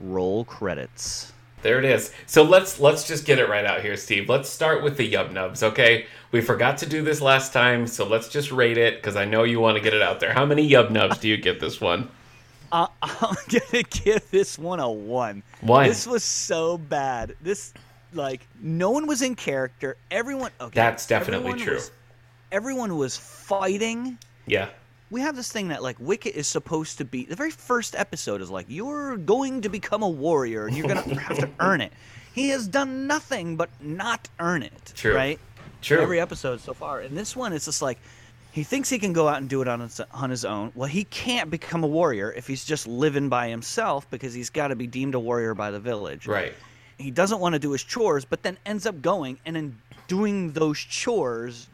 Roll 0.00 0.46
credits. 0.46 1.34
There 1.62 1.78
it 1.78 1.84
is. 1.84 2.12
So 2.26 2.42
let's 2.42 2.80
let's 2.80 3.06
just 3.06 3.26
get 3.26 3.38
it 3.38 3.48
right 3.48 3.64
out 3.64 3.82
here, 3.82 3.96
Steve. 3.96 4.28
Let's 4.28 4.48
start 4.48 4.82
with 4.82 4.96
the 4.96 5.12
yub 5.12 5.32
nubs, 5.32 5.62
okay? 5.62 6.06
We 6.32 6.40
forgot 6.40 6.78
to 6.78 6.86
do 6.86 7.02
this 7.02 7.20
last 7.20 7.52
time, 7.52 7.86
so 7.86 8.06
let's 8.06 8.28
just 8.28 8.50
rate 8.50 8.78
it 8.78 8.96
because 8.96 9.16
I 9.16 9.24
know 9.24 9.42
you 9.42 9.60
want 9.60 9.76
to 9.76 9.82
get 9.82 9.92
it 9.92 10.00
out 10.02 10.20
there. 10.20 10.32
How 10.32 10.46
many 10.46 10.68
yub 10.68 10.90
nubs 10.90 11.18
do 11.18 11.28
you 11.28 11.36
get 11.36 11.60
this 11.60 11.80
one? 11.80 12.08
Uh, 12.72 12.86
I'm 13.02 13.36
gonna 13.48 13.82
give 13.82 14.30
this 14.30 14.58
one 14.58 14.80
a 14.80 14.90
one. 14.90 15.42
One. 15.60 15.88
This 15.88 16.06
was 16.06 16.24
so 16.24 16.78
bad. 16.78 17.36
This, 17.42 17.74
like, 18.14 18.46
no 18.60 18.90
one 18.90 19.06
was 19.06 19.22
in 19.22 19.34
character. 19.34 19.96
Everyone. 20.10 20.52
Okay. 20.60 20.74
That's 20.74 21.06
definitely 21.06 21.54
true. 21.54 21.74
was- 21.74 21.90
everyone 22.52 22.96
was 22.96 23.16
fighting. 23.16 24.18
Yeah. 24.46 24.68
We 25.10 25.20
have 25.22 25.34
this 25.34 25.50
thing 25.50 25.68
that 25.68 25.82
like 25.82 25.96
Wicket 25.98 26.34
is 26.36 26.46
supposed 26.46 26.98
to 26.98 27.04
be. 27.04 27.24
The 27.24 27.36
very 27.36 27.50
first 27.50 27.96
episode 27.96 28.40
is 28.40 28.50
like 28.50 28.66
you're 28.68 29.16
going 29.16 29.62
to 29.62 29.68
become 29.68 30.02
a 30.02 30.08
warrior 30.08 30.66
and 30.66 30.76
you're 30.76 30.86
gonna 30.86 31.20
have 31.20 31.38
to 31.38 31.50
earn 31.58 31.80
it. 31.80 31.92
He 32.32 32.50
has 32.50 32.68
done 32.68 33.06
nothing 33.06 33.56
but 33.56 33.70
not 33.80 34.28
earn 34.38 34.62
it. 34.62 34.92
True. 34.94 35.14
Right. 35.14 35.40
True. 35.82 36.00
Every 36.00 36.20
episode 36.20 36.60
so 36.60 36.74
far, 36.74 37.00
and 37.00 37.16
this 37.16 37.34
one, 37.34 37.54
it's 37.54 37.64
just 37.64 37.80
like 37.80 37.98
he 38.52 38.64
thinks 38.64 38.90
he 38.90 38.98
can 38.98 39.12
go 39.12 39.28
out 39.28 39.38
and 39.38 39.48
do 39.48 39.62
it 39.62 39.68
on 39.68 39.80
his, 39.80 40.00
on 40.12 40.28
his 40.30 40.44
own. 40.44 40.72
Well, 40.74 40.88
he 40.88 41.04
can't 41.04 41.50
become 41.50 41.84
a 41.84 41.86
warrior 41.86 42.32
if 42.32 42.46
he's 42.46 42.64
just 42.64 42.86
living 42.86 43.28
by 43.28 43.48
himself 43.48 44.08
because 44.10 44.34
he's 44.34 44.50
got 44.50 44.68
to 44.68 44.76
be 44.76 44.86
deemed 44.86 45.14
a 45.14 45.20
warrior 45.20 45.54
by 45.54 45.70
the 45.70 45.80
village. 45.80 46.26
Right. 46.26 46.52
He 46.98 47.10
doesn't 47.10 47.40
want 47.40 47.54
to 47.54 47.58
do 47.58 47.70
his 47.72 47.82
chores, 47.82 48.24
but 48.24 48.42
then 48.42 48.58
ends 48.66 48.84
up 48.86 49.00
going 49.00 49.38
and 49.46 49.56
then 49.56 49.78
doing 50.06 50.52
those 50.52 50.78
chores 50.78 51.68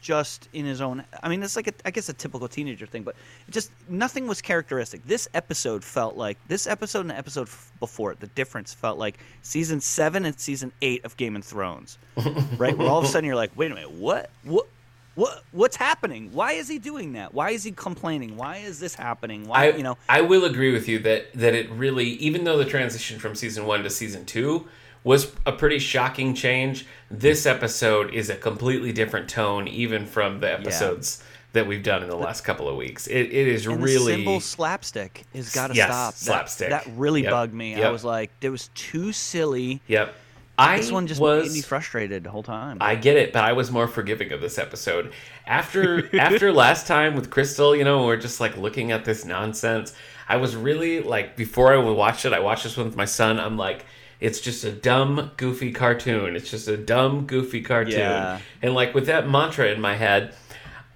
just 0.00 0.48
in 0.52 0.64
his 0.64 0.80
own. 0.80 1.04
I 1.22 1.28
mean, 1.28 1.42
it's 1.42 1.56
like 1.56 1.68
a, 1.68 1.72
I 1.84 1.90
guess 1.90 2.08
a 2.08 2.12
typical 2.12 2.48
teenager 2.48 2.86
thing, 2.86 3.02
but 3.02 3.16
just 3.50 3.70
nothing 3.88 4.26
was 4.26 4.40
characteristic. 4.40 5.04
This 5.06 5.28
episode 5.34 5.84
felt 5.84 6.16
like 6.16 6.38
this 6.48 6.66
episode 6.66 7.00
and 7.00 7.10
the 7.10 7.16
episode 7.18 7.48
f- 7.48 7.72
before 7.80 8.12
it. 8.12 8.20
The 8.20 8.28
difference 8.28 8.72
felt 8.72 8.98
like 8.98 9.18
season 9.42 9.80
seven 9.80 10.24
and 10.24 10.38
season 10.38 10.72
eight 10.82 11.04
of 11.04 11.16
Game 11.16 11.36
of 11.36 11.44
Thrones, 11.44 11.98
right? 12.58 12.76
Where 12.76 12.88
all 12.88 12.98
of 12.98 13.04
a 13.04 13.08
sudden 13.08 13.26
you're 13.26 13.36
like, 13.36 13.50
wait 13.56 13.70
a 13.70 13.74
minute, 13.74 13.90
what, 13.92 14.30
what? 14.44 14.66
What 15.14 15.42
what's 15.50 15.74
happening? 15.74 16.30
Why 16.32 16.52
is 16.52 16.68
he 16.68 16.78
doing 16.78 17.14
that? 17.14 17.34
Why 17.34 17.50
is 17.50 17.64
he 17.64 17.72
complaining? 17.72 18.36
Why 18.36 18.58
is 18.58 18.78
this 18.78 18.94
happening? 18.94 19.48
Why 19.48 19.64
I 19.64 19.76
you 19.76 19.82
know? 19.82 19.98
I 20.08 20.20
will 20.20 20.44
agree 20.44 20.72
with 20.72 20.86
you 20.86 21.00
that 21.00 21.32
that 21.34 21.56
it 21.56 21.68
really 21.72 22.04
even 22.04 22.44
though 22.44 22.56
the 22.56 22.64
transition 22.64 23.18
from 23.18 23.34
season 23.34 23.66
1 23.66 23.82
to 23.82 23.90
season 23.90 24.24
2 24.26 24.64
was 25.04 25.32
a 25.46 25.52
pretty 25.52 25.78
shocking 25.78 26.34
change, 26.34 26.86
this 27.10 27.46
episode 27.46 28.12
is 28.12 28.30
a 28.30 28.36
completely 28.36 28.92
different 28.92 29.28
tone 29.28 29.68
even 29.68 30.06
from 30.06 30.40
the 30.40 30.52
episodes 30.52 31.22
that 31.52 31.66
we've 31.66 31.82
done 31.82 32.02
in 32.02 32.10
the 32.10 32.16
last 32.16 32.42
couple 32.42 32.68
of 32.68 32.76
weeks. 32.76 33.06
It, 33.06 33.14
it 33.32 33.48
is 33.48 33.66
And 33.66 33.82
really 33.82 34.12
the 34.12 34.18
symbol 34.18 34.40
slapstick 34.40 35.24
has 35.34 35.54
got 35.54 35.68
to 35.68 35.74
Yes, 35.74 35.88
stop. 35.88 36.12
That- 36.14 36.18
slapstick. 36.18 36.70
That, 36.70 36.86
really 36.94 37.22
Yep, 37.22 37.30
bugged 37.30 37.54
me. 37.54 37.82
I 37.82 37.90
was 37.90 38.04
like, 38.04 38.30
it 38.40 38.50
was 38.50 38.68
too 38.74 39.12
silly. 39.12 39.80
Yep. 39.86 40.14
I 40.60 40.76
This 40.78 40.90
one 40.90 41.06
just 41.06 41.20
was 41.20 41.48
made 41.48 41.52
me 41.54 41.60
frustrated 41.62 42.24
the 42.24 42.30
whole 42.30 42.42
time. 42.42 42.78
I 42.80 42.96
get 42.96 43.16
it, 43.16 43.32
but 43.32 43.44
I 43.44 43.52
was 43.52 43.70
more 43.70 43.86
forgiving 43.86 44.32
of 44.32 44.40
this 44.40 44.58
episode. 44.58 45.12
After 45.46 46.14
after 46.20 46.52
last 46.52 46.88
time 46.88 47.14
with 47.14 47.30
Crystal, 47.30 47.76
you 47.76 47.84
know, 47.84 48.04
we're 48.04 48.16
just 48.16 48.40
like 48.40 48.56
looking 48.56 48.90
at 48.90 49.04
this 49.04 49.24
nonsense. 49.24 49.94
I 50.28 50.36
was 50.36 50.56
really 50.56 51.00
like 51.00 51.36
before 51.36 51.72
I 51.72 51.76
watched 51.78 52.24
it, 52.24 52.32
I 52.32 52.40
watched 52.40 52.64
this 52.64 52.76
one 52.76 52.86
with 52.86 52.96
my 52.96 53.04
son. 53.04 53.38
I'm 53.38 53.56
like, 53.56 53.86
It's 54.20 54.40
just 54.40 54.64
a 54.64 54.72
dumb, 54.72 55.30
goofy 55.36 55.72
cartoon. 55.72 56.34
It's 56.34 56.50
just 56.50 56.66
a 56.66 56.76
dumb, 56.76 57.26
goofy 57.26 57.62
cartoon. 57.62 58.00
Yeah. 58.00 58.40
And 58.62 58.74
like 58.74 58.94
with 58.94 59.06
that 59.06 59.28
mantra 59.28 59.70
in 59.70 59.80
my 59.80 59.94
head, 59.94 60.34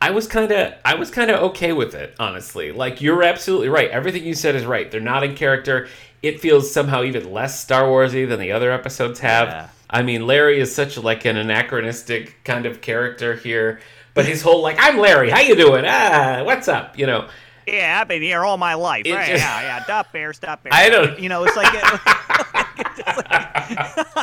I 0.01 0.11
was 0.11 0.27
kind 0.27 0.51
of 0.51 0.75
I 0.85 0.97
was 0.97 1.11
kind 1.11 1.31
of 1.31 1.41
okay 1.51 1.73
with 1.73 1.95
it, 1.95 2.17
honestly. 2.19 2.73
Like 2.73 3.01
you're 3.01 3.23
absolutely 3.23 3.69
right. 3.69 3.89
Everything 3.91 4.25
you 4.25 4.35
said 4.35 4.57
is 4.57 4.65
right. 4.65 4.91
They're 4.91 5.01
not 5.01 5.23
in 5.23 5.37
character. 5.37 5.89
It 6.23 6.41
feels 6.41 6.73
somehow 6.73 7.05
even 7.05 7.33
less 7.33 7.61
Star 7.61 7.85
Warsy 7.85 8.29
than 8.29 8.41
the 8.41 8.51
other 8.51 8.73
episodes 8.73 9.21
have. 9.21 9.49
Yeah. 9.49 9.69
I 9.89 10.03
mean, 10.03 10.27
Larry 10.27 10.59
is 10.59 10.75
such 10.75 10.99
like 10.99 11.25
an 11.25 11.37
anachronistic 11.37 12.43
kind 12.43 12.67
of 12.67 12.81
character 12.81 13.37
here, 13.37 13.81
but 14.15 14.25
his 14.25 14.43
whole 14.43 14.63
like, 14.63 14.77
"I'm 14.81 14.99
Larry. 14.99 15.31
How 15.31 15.41
you 15.41 15.55
doing? 15.55 15.85
Ah, 15.87 16.43
what's 16.45 16.67
up?" 16.67 16.99
You 16.99 17.07
know. 17.07 17.29
Yeah, 17.73 17.99
I've 18.01 18.09
been 18.09 18.23
here 18.23 18.45
all 18.45 18.59
my 18.59 18.75
life. 18.75 19.07
Right, 19.07 19.27
just- 19.27 19.43
yeah, 19.43 19.61
yeah. 19.63 19.85
Stop 19.85 20.13
bear, 20.13 20.33
stop 20.35 20.63
bear. 20.63 20.73
I 20.75 20.89
don't- 20.91 21.19
You 21.19 21.29
know, 21.29 21.45
it's 21.45 21.57
like. 21.57 21.73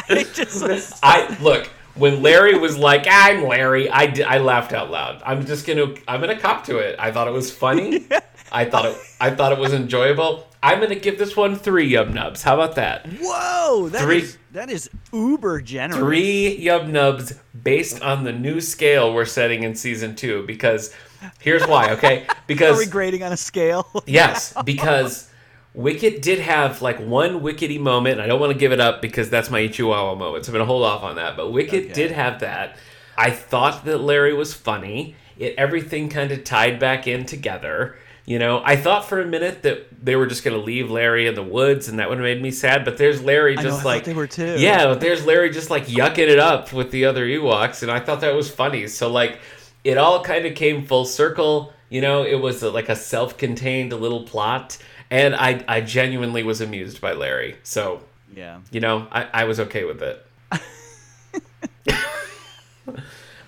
It, 0.10 0.34
just 0.34 0.62
like, 0.62 0.82
I 1.04 1.38
look 1.42 1.68
when 1.96 2.22
Larry 2.22 2.58
was 2.58 2.78
like, 2.78 3.06
"I'm 3.10 3.44
Larry," 3.48 3.90
I, 3.90 4.14
I 4.26 4.38
laughed 4.40 4.74
out 4.74 4.90
loud. 4.90 5.22
I'm 5.26 5.46
just 5.46 5.68
gonna 5.68 5.94
I'm 6.08 6.20
gonna 6.22 6.40
cop 6.40 6.66
to 6.66 6.78
it. 6.78 6.96
I 7.00 7.12
thought 7.12 7.28
it 7.28 7.32
was 7.34 7.52
funny. 7.52 8.06
I 8.52 8.66
thought 8.66 8.86
it 8.86 8.98
I 9.20 9.30
thought 9.32 9.52
it 9.52 9.60
was 9.60 9.74
enjoyable. 9.74 10.48
I'm 10.62 10.82
gonna 10.82 10.96
give 10.96 11.18
this 11.18 11.38
one 11.38 11.56
three 11.56 11.90
yub 11.92 12.14
nubs. 12.14 12.44
How 12.44 12.56
about 12.56 12.76
that? 12.76 13.08
whoa, 13.22 13.88
that 13.90 14.02
Three- 14.02 14.20
is- 14.20 14.38
that 14.52 14.70
is 14.70 14.90
uber 15.14 15.62
generous. 15.62 16.00
Three 16.02 16.60
yub 16.60 16.88
nubs 16.90 17.34
based 17.64 18.02
on 18.02 18.24
the 18.24 18.34
new 18.34 18.60
scale 18.60 19.14
we're 19.14 19.26
setting 19.26 19.64
in 19.64 19.76
season 19.76 20.16
two. 20.16 20.44
Because 20.48 20.94
here's 21.40 21.66
why. 21.66 21.92
Okay, 21.92 22.26
Because 22.48 22.76
Are 22.78 22.80
we 22.80 22.86
grading 22.88 23.24
on 23.24 23.32
a 23.32 23.38
scale? 23.38 23.88
Yes, 24.08 24.54
because 24.66 25.30
Wicket 25.74 26.22
did 26.22 26.40
have 26.40 26.82
like 26.82 27.00
one 27.00 27.42
Wickety 27.42 27.80
moment. 27.80 28.14
and 28.14 28.22
I 28.24 28.28
don't 28.28 28.40
want 28.40 28.52
to 28.52 28.58
give 28.58 28.72
it 28.72 28.80
up 28.82 29.02
because 29.02 29.30
that's 29.30 29.50
my 29.50 29.62
Ichiwawa 29.62 30.18
moment. 30.18 30.46
So 30.46 30.52
I'm 30.52 30.58
to 30.60 30.66
hold 30.66 30.84
off 30.84 31.04
on 31.04 31.16
that. 31.18 31.38
But 31.38 31.52
Wicket 31.54 31.86
Okay. 31.86 31.94
did 31.94 32.12
have 32.12 32.40
that. 32.42 32.76
I 33.18 33.30
thought 33.30 33.86
that 33.86 34.00
Larry 34.00 34.34
was 34.34 34.54
funny. 34.54 35.16
It 35.38 35.54
everything 35.58 36.10
kind 36.10 36.32
of 36.32 36.44
tied 36.44 36.80
back 36.80 37.08
in 37.08 37.26
together. 37.26 37.98
You 38.26 38.38
know, 38.38 38.62
I 38.64 38.76
thought 38.76 39.06
for 39.10 39.20
a 39.22 39.26
minute 39.26 39.64
that 39.64 40.06
they 40.06 40.16
were 40.16 40.28
just 40.28 40.44
going 40.44 40.56
to 40.56 40.64
leave 40.64 40.92
Larry 40.92 41.26
in 41.26 41.34
the 41.34 41.44
woods, 41.44 41.88
and 41.88 41.98
that 42.00 42.10
would 42.10 42.20
have 42.20 42.24
made 42.24 42.42
me 42.42 42.52
sad. 42.52 42.86
But 42.86 42.98
there's 42.98 43.24
Larry 43.24 43.58
I 43.58 43.62
just 43.64 43.66
know, 43.66 43.72
I 43.74 43.78
thought 43.78 43.86
like 43.86 44.04
they 44.04 44.14
were 44.14 44.28
too. 44.28 44.56
Yeah, 44.60 44.86
but 44.86 45.00
there's 45.02 45.26
Larry 45.26 45.50
just 45.50 45.70
like 45.72 45.88
yucking 45.88 46.28
it 46.28 46.38
up 46.40 46.72
with 46.72 46.92
the 46.92 47.06
other 47.06 47.26
Ewoks, 47.26 47.82
and 47.82 47.92
I 47.92 48.00
thought 48.00 48.22
that 48.22 48.36
was 48.36 48.50
funny. 48.52 48.88
So 48.88 49.10
like, 49.12 49.40
it 49.84 49.98
all 49.98 50.24
kind 50.24 50.46
of 50.46 50.54
came 50.56 50.86
full 50.86 51.06
circle. 51.06 51.74
You 51.90 52.02
know, 52.02 52.24
it 52.24 52.36
was 52.36 52.62
a, 52.62 52.70
like 52.70 52.88
a 52.90 52.96
self-contained 52.96 53.94
little 53.94 54.24
plot, 54.24 54.78
and 55.10 55.34
I 55.36 55.64
I 55.68 55.82
genuinely 55.82 56.44
was 56.44 56.62
amused 56.62 57.02
by 57.02 57.14
Larry. 57.14 57.56
So 57.64 58.02
Yeah. 58.36 58.60
you 58.70 58.80
know, 58.80 59.08
I, 59.12 59.28
I 59.34 59.44
was 59.46 59.60
okay 59.60 59.86
with 59.86 60.04
it. 60.04 60.24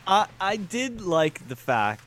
I 0.07 0.25
I 0.39 0.55
did 0.57 1.01
like 1.01 1.47
the 1.47 1.55
fact, 1.55 2.03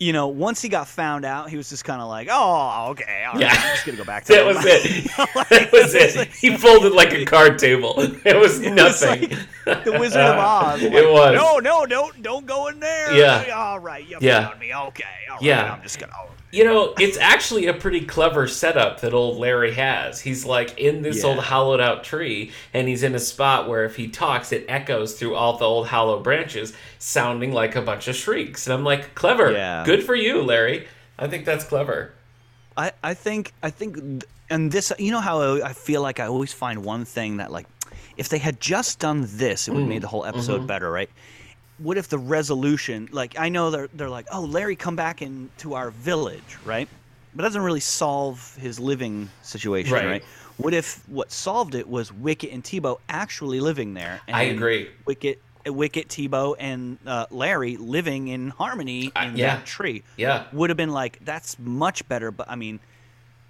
you 0.00 0.12
know, 0.14 0.28
once 0.28 0.62
he 0.62 0.68
got 0.70 0.88
found 0.88 1.24
out, 1.26 1.50
he 1.50 1.56
was 1.58 1.68
just 1.68 1.84
kind 1.84 2.00
of 2.00 2.08
like, 2.08 2.26
oh, 2.30 2.88
okay, 2.92 3.24
all 3.26 3.34
right, 3.34 3.42
Yeah. 3.42 3.48
I'm 3.54 3.74
just 3.74 3.84
gonna 3.86 3.98
go 3.98 4.04
back 4.04 4.24
to 4.26 4.32
That 4.32 4.46
was 4.46 4.56
it. 4.64 5.04
that 5.50 5.70
was 5.72 5.94
it. 5.94 6.28
He 6.32 6.56
folded 6.56 6.92
like 6.94 7.12
a 7.12 7.24
card 7.26 7.58
table. 7.58 7.94
It 7.98 8.36
was 8.36 8.60
It 8.60 8.72
was 8.74 9.02
nothing. 9.02 9.30
like 9.66 9.84
the 9.84 9.92
Wizard 9.98 10.22
of 10.22 10.36
uh, 10.38 10.40
Oz. 10.72 10.82
It 10.82 10.90
was. 11.12 11.34
No, 11.34 11.58
no, 11.58 11.84
don't, 11.86 12.22
don't 12.22 12.46
go 12.46 12.68
in 12.68 12.80
there. 12.80 13.14
Yeah. 13.14 13.52
All 13.54 13.78
right. 13.78 14.06
You 14.08 14.16
Yeah. 14.20 14.48
found 14.48 14.58
me. 14.60 14.74
Okay. 14.74 15.04
All 15.30 15.36
right. 15.36 15.42
Yeah. 15.42 15.72
I'm 15.74 15.82
just 15.82 15.98
gonna. 15.98 16.12
oh. 16.18 16.30
You 16.52 16.64
know, 16.64 16.94
it's 16.98 17.16
actually 17.16 17.66
a 17.66 17.74
pretty 17.74 18.00
clever 18.00 18.48
setup 18.48 19.00
that 19.02 19.14
old 19.14 19.38
Larry 19.38 19.72
has. 19.74 20.20
He's 20.20 20.44
like 20.44 20.78
in 20.78 21.02
this 21.02 21.22
Yeah. 21.22 21.30
old 21.30 21.38
hollowed 21.38 21.80
out 21.80 22.02
tree, 22.02 22.50
and 22.74 22.88
he's 22.88 23.02
in 23.02 23.14
a 23.14 23.20
spot 23.20 23.68
where 23.68 23.84
if 23.84 23.96
he 23.96 24.08
talks, 24.08 24.50
it 24.50 24.64
echoes 24.68 25.14
through 25.14 25.36
all 25.36 25.56
the 25.56 25.64
old 25.64 25.88
hollow 25.88 26.20
branches, 26.20 26.72
sounding 26.98 27.52
like 27.52 27.76
a 27.76 27.82
bunch 27.82 28.08
of 28.08 28.16
shrieks. 28.16 28.66
And 28.66 28.74
I'm 28.74 28.84
like, 28.84 29.14
clever. 29.14 29.52
Yeah. 29.52 29.84
Good 29.84 30.02
for 30.02 30.14
you, 30.14 30.42
Larry. 30.42 30.88
I 31.18 31.28
think 31.28 31.44
that's 31.44 31.64
clever. 31.64 32.12
I, 32.76 32.92
I 33.02 33.14
think 33.14 33.52
I 33.62 33.70
think 33.70 34.24
and 34.48 34.72
this 34.72 34.92
you 34.98 35.12
know 35.12 35.20
how 35.20 35.40
I 35.40 35.68
I 35.68 35.72
feel 35.72 36.02
like 36.02 36.18
I 36.18 36.26
always 36.26 36.52
find 36.52 36.84
one 36.84 37.04
thing 37.04 37.36
that 37.36 37.52
like 37.52 37.66
if 38.16 38.28
they 38.28 38.38
had 38.38 38.60
just 38.60 38.98
done 38.98 39.26
this 39.28 39.68
it 39.68 39.72
would 39.72 39.78
have 39.78 39.82
mm-hmm. 39.82 39.88
made 39.90 40.02
the 40.02 40.08
whole 40.08 40.24
episode 40.24 40.58
mm-hmm. 40.58 40.66
better 40.66 40.90
right 40.90 41.10
what 41.82 41.96
if 41.96 42.08
the 42.08 42.18
resolution 42.18 43.08
like 43.12 43.38
I 43.38 43.48
know 43.48 43.70
they're 43.70 43.88
they're 43.94 44.08
like 44.10 44.26
oh 44.32 44.42
Larry 44.42 44.76
come 44.76 44.96
back 44.96 45.22
into 45.22 45.74
our 45.74 45.90
village 45.90 46.56
right 46.64 46.88
but 47.34 47.42
it 47.42 47.46
doesn't 47.48 47.62
really 47.62 47.80
solve 47.80 48.56
his 48.60 48.78
living 48.80 49.28
situation 49.42 49.94
Right. 49.94 50.06
right, 50.06 50.24
what 50.56 50.74
if 50.74 51.02
what 51.08 51.30
solved 51.32 51.74
it 51.74 51.88
was 51.88 52.12
Wicket 52.12 52.52
and 52.52 52.62
Teebo 52.62 52.98
actually 53.08 53.60
living 53.60 53.94
there 53.94 54.20
and 54.28 54.36
I 54.36 54.42
agree. 54.44 54.88
Wicket 55.06 55.40
Wicket 55.66 56.08
Teebo 56.08 56.54
and 56.58 56.98
uh, 57.06 57.26
Larry 57.30 57.76
living 57.76 58.28
in 58.28 58.48
harmony 58.48 59.12
in 59.14 59.36
yeah. 59.36 59.56
that 59.56 59.66
tree 59.66 60.02
Yeah. 60.16 60.44
would 60.52 60.70
have 60.70 60.76
been 60.76 60.90
like 60.92 61.18
that's 61.24 61.58
much 61.58 62.06
better 62.08 62.30
but 62.30 62.48
i 62.50 62.56
mean 62.56 62.80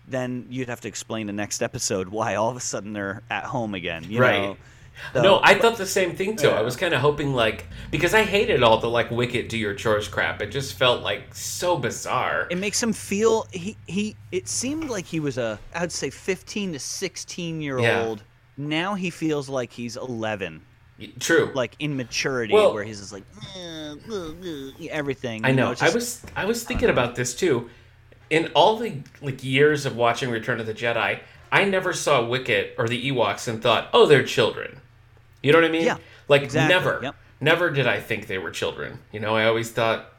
then 0.09 0.47
you'd 0.51 0.69
have 0.69 0.81
to 0.81 0.89
explain 0.89 1.27
the 1.29 1.33
next 1.33 1.63
episode 1.63 2.09
why 2.09 2.35
all 2.35 2.51
of 2.51 2.57
a 2.57 2.61
sudden 2.61 2.93
they're 2.93 3.23
at 3.31 3.45
home 3.45 3.75
again 3.75 4.05
you 4.09 4.21
Right. 4.21 4.43
know 4.43 4.57
So- 5.13 5.23
no, 5.23 5.41
I 5.43 5.55
thought 5.55 5.77
the 5.77 5.87
same 5.87 6.15
thing 6.15 6.37
too. 6.37 6.51
I 6.51 6.63
was 6.63 6.77
kind 6.77 6.95
of 6.95 7.01
hoping 7.01 7.35
like 7.35 7.67
because 7.91 8.15
I 8.15 8.23
hated 8.23 8.63
all 8.63 8.79
the 8.79 8.89
like 8.89 9.11
wicked 9.11 9.49
do 9.49 9.59
your 9.59 9.75
chores 9.75 10.07
crap. 10.09 10.41
It 10.41 10.51
just 10.51 10.75
felt 10.75 11.03
like 11.03 11.35
so 11.35 11.77
bizarre. 11.77 12.47
it 12.51 12.59
makes 12.59 12.83
him 12.83 12.93
feel 12.93 13.47
he 13.53 13.77
he 13.87 14.15
it 14.31 14.47
seemed 14.49 14.89
like 14.91 15.07
he 15.07 15.19
was 15.21 15.37
a 15.39 15.59
i'd 15.75 15.91
say 15.91 16.11
15 16.11 16.73
to 16.75 16.79
16 16.79 17.61
year 17.61 17.79
Yeah. 17.81 18.03
old 18.05 18.23
now 18.57 18.95
he 18.95 19.11
feels 19.11 19.49
like 19.49 19.73
he's 19.73 19.97
11 19.97 20.61
True. 21.19 21.51
like 21.55 21.75
in 21.79 21.97
maturity 21.97 22.53
Well- 22.55 22.75
where 22.75 22.85
he's 22.85 23.01
just 23.01 23.13
like 23.13 23.25
"Uh, 23.57 23.95
uh, 24.11 24.15
uh," 24.15 24.87
everything 24.91 25.45
I 25.45 25.49
you 25.51 25.55
know. 25.57 25.71
it's 25.73 25.83
I 25.83 25.89
was 25.91 26.23
I 26.37 26.45
was 26.45 26.63
thinking 26.65 26.91
about 26.91 27.15
this 27.17 27.35
too. 27.35 27.69
In 28.29 28.49
all 28.55 28.77
the 28.77 28.99
like 29.23 29.43
years 29.43 29.87
of 29.87 29.97
watching 29.97 30.31
Return 30.31 30.61
of 30.61 30.67
the 30.67 30.75
Jedi, 30.75 31.19
I 31.51 31.65
never 31.65 31.93
saw 31.93 32.25
Wicket 32.25 32.75
or 32.79 32.87
the 32.87 33.11
Ewoks 33.11 33.49
and 33.49 33.61
thought, 33.61 33.89
"Oh, 33.93 34.07
they're 34.07 34.23
children." 34.23 34.77
You 35.43 35.53
know 35.53 35.59
what 35.59 35.65
I 35.65 35.71
mean? 35.73 35.85
Yeah, 35.87 35.97
Like 36.29 36.43
exactly, 36.43 36.75
never, 36.75 37.01
yep. 37.03 37.15
never 37.41 37.71
did 37.71 37.87
I 37.87 38.01
think 38.01 38.27
they 38.27 38.39
were 38.39 38.51
children. 38.51 38.99
You 39.13 39.21
know, 39.21 39.35
I 39.37 39.45
always 39.47 39.71
thought 39.71 40.13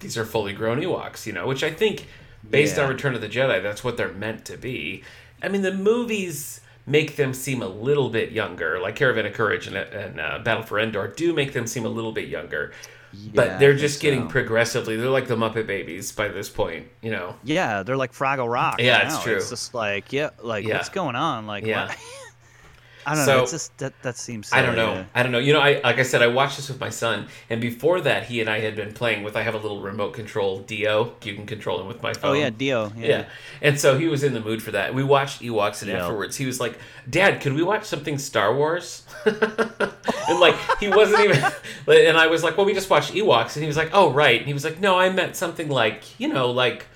these 0.00 0.16
are 0.18 0.24
fully 0.24 0.52
grown 0.52 0.80
Ewoks. 0.80 1.26
You 1.26 1.32
know, 1.32 1.46
which 1.46 1.62
I 1.64 1.70
think, 1.70 2.06
based 2.48 2.78
on 2.78 2.88
Return 2.88 3.14
of 3.14 3.20
the 3.20 3.28
Jedi, 3.28 3.62
that's 3.62 3.82
what 3.82 3.96
they're 3.96 4.12
meant 4.12 4.44
to 4.46 4.56
be. 4.56 5.02
I 5.42 5.48
mean, 5.48 5.62
the 5.62 5.72
movies 5.72 6.60
make 6.86 7.16
them 7.16 7.34
seem 7.34 7.62
a 7.62 7.68
little 7.68 8.10
bit 8.10 8.30
younger, 8.32 8.78
like 8.80 8.94
Caravan 8.96 9.26
of 9.26 9.32
Courage 9.32 9.66
and, 9.66 9.76
and 9.76 10.20
uh, 10.20 10.38
Battle 10.40 10.62
for 10.62 10.78
Endor 10.78 11.08
do 11.08 11.32
make 11.34 11.52
them 11.52 11.66
seem 11.66 11.84
a 11.84 11.88
little 11.88 12.12
bit 12.12 12.28
younger. 12.28 12.72
Yeah, 13.12 13.30
but 13.34 13.58
they're 13.58 13.74
just 13.76 14.00
getting 14.02 14.22
so. 14.24 14.28
progressively. 14.28 14.96
They're 14.96 15.08
like 15.08 15.26
the 15.26 15.36
Muppet 15.36 15.66
Babies 15.66 16.12
by 16.12 16.28
this 16.28 16.48
point, 16.50 16.86
you 17.02 17.10
know. 17.10 17.34
yeah 17.44 17.82
they're 17.82 17.96
like 17.96 18.12
fraggle 18.12 18.50
rock 18.52 18.78
Yeah, 18.80 18.98
now. 18.98 19.06
it's 19.06 19.22
true. 19.22 19.36
it's 19.36 19.48
just 19.48 19.72
like 19.74 20.12
yeah 20.12 20.30
like 20.42 20.66
Yeah. 20.66 20.76
what's 20.76 20.90
going 20.90 21.16
on 21.16 21.46
like 21.46 21.64
Yeah. 21.64 21.94
what? 23.06 23.12
i 23.12 23.14
don't 23.16 23.24
So- 23.24 23.36
know 23.36 23.42
it's 23.42 23.52
just 23.52 23.78
that 23.78 23.92
that 24.02 24.16
seems 24.16 24.52
I 24.52 24.62
don't 24.62 24.76
know. 24.76 24.94
to- 24.94 25.06
I 25.14 25.22
don't 25.22 25.32
know. 25.32 25.38
You 25.38 25.52
know, 25.52 25.60
I 25.60 25.80
like 25.82 25.98
I 25.98 26.02
said, 26.02 26.22
I 26.22 26.26
watched 26.26 26.56
this 26.56 26.68
with 26.68 26.80
my 26.80 26.90
son, 26.90 27.28
and 27.50 27.60
before 27.60 28.00
that, 28.02 28.24
he 28.24 28.40
and 28.40 28.50
I 28.50 28.58
had 28.60 28.74
been 28.76 28.92
playing 28.92 29.22
with. 29.22 29.36
I 29.36 29.42
have 29.42 29.54
a 29.54 29.58
little 29.58 29.80
remote 29.80 30.12
control 30.14 30.58
Dio. 30.60 31.14
You 31.22 31.34
can 31.34 31.46
control 31.46 31.80
him 31.80 31.86
with 31.86 32.02
my 32.02 32.10
oh, 32.10 32.14
phone. 32.14 32.30
oh 32.30 32.34
phone. 32.34 32.40
yeah 32.42 32.50
dio 32.50 32.92
yeah, 32.96 33.06
Yeah. 33.08 33.24
And 33.62 33.80
so 33.80 33.98
he 33.98 34.06
was 34.08 34.22
in 34.24 34.32
the 34.34 34.40
mood 34.40 34.62
for 34.62 34.72
that. 34.72 34.94
We 34.94 35.02
watched 35.04 35.40
Ewoks, 35.42 35.82
and 35.82 35.90
Yeah. 35.90 36.02
afterwards 36.02 36.36
he 36.36 36.46
was 36.46 36.58
like, 36.60 36.78
"Dad, 37.08 37.40
could 37.40 37.52
we 37.54 37.62
watch 37.62 37.84
something 37.84 38.18
Star 38.18 38.54
Wars?" 38.54 39.04
and 39.24 40.40
like 40.40 40.56
he 40.80 40.88
wasn't 40.88 41.20
even. 41.24 41.42
And 41.88 42.16
I 42.18 42.26
was 42.26 42.42
like, 42.42 42.56
"Well, 42.56 42.66
we 42.66 42.74
just 42.74 42.90
watched 42.90 43.12
Ewoks," 43.12 43.54
and 43.54 43.62
he 43.62 43.68
was 43.68 43.76
like, 43.76 43.90
"Oh, 43.92 44.10
right." 44.12 44.38
And 44.38 44.46
he 44.48 44.52
was 44.54 44.64
like, 44.64 44.80
"No, 44.80 44.98
I 44.98 45.08
meant 45.10 45.36
something 45.36 45.68
like 45.68 46.02
you 46.18 46.26
know, 46.28 46.50
like 46.50 46.86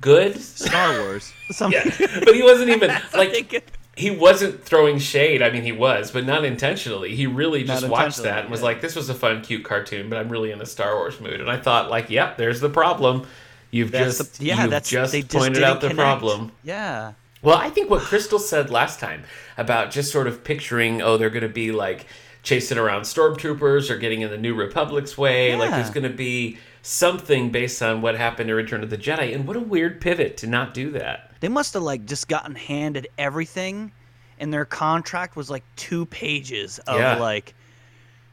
good." 0.00 0.36
star 0.40 0.98
wars 1.00 1.32
something 1.52 1.80
Yeah, 2.00 2.20
but 2.24 2.34
he 2.34 2.42
wasn't 2.42 2.70
even 2.70 2.90
Something 2.90 3.18
like 3.32 3.48
good. 3.48 3.62
He 3.96 4.10
wasn't 4.10 4.62
throwing 4.64 4.98
shade. 4.98 5.40
I 5.40 5.50
mean, 5.50 5.62
he 5.62 5.72
was, 5.72 6.10
but 6.10 6.26
not 6.26 6.44
intentionally. 6.44 7.14
He 7.14 7.26
really 7.26 7.62
just 7.64 7.88
watched 7.88 8.22
that 8.22 8.40
and 8.40 8.50
was 8.50 8.60
yeah. 8.60 8.64
like, 8.66 8.80
"This 8.80 8.96
was 8.96 9.08
a 9.08 9.14
fun, 9.14 9.42
cute 9.42 9.64
cartoon," 9.64 10.08
but 10.08 10.18
I'm 10.18 10.28
really 10.28 10.50
in 10.50 10.60
a 10.60 10.66
Star 10.66 10.96
Wars 10.96 11.20
mood. 11.20 11.40
And 11.40 11.50
I 11.50 11.58
thought, 11.58 11.90
like, 11.90 12.10
"Yep, 12.10 12.36
there's 12.36 12.60
the 12.60 12.70
problem. 12.70 13.26
You've 13.70 13.90
That's 13.90 14.18
just 14.18 14.38
the, 14.38 14.46
yeah 14.46 14.62
you've 14.62 14.70
that's 14.70 14.88
just 14.88 15.12
they 15.12 15.22
just 15.22 15.34
pointed 15.34 15.62
out 15.62 15.80
the 15.80 15.88
connect. 15.88 16.20
problem." 16.20 16.52
yeah 16.62 17.12
Well, 17.42 17.58
I 17.58 17.70
think 17.70 17.90
what 17.90 18.02
Crystal 18.02 18.38
said 18.38 18.70
last 18.70 19.00
time 19.00 19.24
about 19.56 19.90
just 19.90 20.10
sort 20.10 20.26
of 20.26 20.42
picturing, 20.44 21.02
oh, 21.02 21.16
they're 21.16 21.30
going 21.30 21.42
to 21.42 21.48
be 21.48 21.72
like 21.72 22.06
chasing 22.42 22.78
around 22.78 23.02
stormtroopers 23.02 23.90
or 23.90 23.96
getting 23.96 24.22
in 24.22 24.30
the 24.30 24.38
New 24.38 24.54
Republic's 24.54 25.16
way. 25.18 25.56
Like 25.56 25.70
there's 25.70 25.90
going 25.90 26.08
to 26.08 26.16
be 26.16 26.58
something 26.82 27.50
based 27.50 27.82
on 27.82 28.02
what 28.02 28.14
happened 28.16 28.50
in 28.50 28.56
Return 28.56 28.82
of 28.82 28.90
the 28.90 28.98
Jedi. 28.98 29.34
And 29.34 29.46
what 29.46 29.56
a 29.56 29.60
weird 29.60 30.00
pivot 30.00 30.36
to 30.38 30.46
not 30.46 30.72
do 30.74 30.90
that. 30.92 31.32
They 31.44 31.48
must 31.48 31.74
have 31.74 31.82
like 31.82 32.06
just 32.06 32.26
gotten 32.26 32.54
handed 32.54 33.06
everything 33.18 33.92
and 34.40 34.50
their 34.50 34.64
contract 34.64 35.36
was 35.36 35.50
like 35.50 35.62
two 35.76 36.06
pages 36.06 36.78
of 36.86 36.98
Yeah. 36.98 37.16
like 37.16 37.54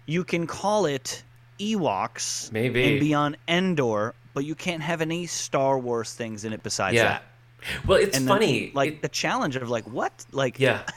you 0.06 0.24
can 0.24 0.48
call 0.48 0.86
it 0.86 1.22
ewoks 1.60 2.50
Maybe. 2.54 2.90
and 2.90 3.00
be 3.02 3.14
on 3.14 3.36
endor 3.50 4.16
but 4.34 4.46
you 4.46 4.56
can't 4.56 4.82
have 4.82 5.02
any 5.02 5.26
star 5.26 5.78
wars 5.78 6.14
things 6.14 6.46
in 6.46 6.54
it 6.54 6.64
besides 6.64 6.96
yeah. 6.96 7.04
that 7.04 7.24
Well, 7.86 8.00
it's 8.00 8.16
and 8.18 8.26
then, 8.30 8.34
funny. 8.38 8.72
like 8.74 8.94
It- 8.94 9.02
the 9.02 9.10
challenge 9.10 9.58
of 9.58 9.70
like 9.70 9.84
what 9.84 10.26
like 10.32 10.58
yeah. 10.58 10.84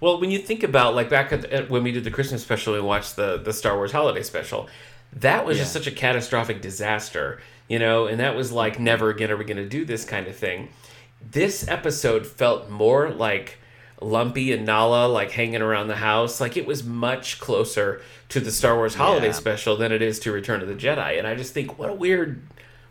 Well, 0.00 0.20
when 0.20 0.32
you 0.32 0.40
think 0.40 0.64
about 0.64 0.96
like 0.96 1.08
back 1.08 1.30
at, 1.32 1.44
at 1.44 1.70
when 1.70 1.84
we 1.84 1.92
did 1.92 2.02
the 2.02 2.10
Christmas 2.10 2.42
special 2.42 2.74
and 2.74 2.84
watched 2.84 3.14
the 3.14 3.38
the 3.38 3.52
Star 3.52 3.76
Wars 3.76 3.92
Holiday 3.92 4.22
Special, 4.24 4.68
that 5.12 5.46
was 5.46 5.58
just 5.58 5.72
such 5.72 5.86
a 5.86 5.90
catastrophic 5.92 6.60
disaster, 6.60 7.40
you 7.68 7.78
know, 7.78 8.06
and 8.06 8.18
that 8.20 8.34
was 8.34 8.50
like 8.52 8.80
never 8.80 9.10
again 9.10 9.30
are 9.30 9.36
we 9.36 9.44
going 9.44 9.56
to 9.58 9.68
do 9.68 9.84
this 9.84 10.04
kind 10.04 10.26
of 10.26 10.34
thing. 10.36 10.68
This 11.30 11.66
episode 11.68 12.26
felt 12.26 12.70
more 12.70 13.10
like 13.10 13.58
Lumpy 14.00 14.52
and 14.52 14.66
Malla 14.66 15.06
like 15.08 15.30
hanging 15.32 15.62
around 15.62 15.88
the 15.88 15.96
house, 15.96 16.40
like 16.40 16.56
it 16.56 16.66
was 16.66 16.84
much 16.84 17.40
closer 17.40 18.00
to 18.28 18.40
the 18.40 18.50
Star 18.52 18.76
Wars 18.76 18.94
Holiday 18.94 19.26
Yeah. 19.26 19.32
Special 19.32 19.76
than 19.76 19.92
it 19.92 20.02
is 20.02 20.18
to 20.20 20.32
Return 20.32 20.60
of 20.62 20.68
the 20.68 20.74
Jedi, 20.74 21.18
and 21.18 21.26
I 21.26 21.34
just 21.34 21.52
think 21.54 21.78
what 21.78 21.90
a 21.90 21.94
weird, 21.94 22.42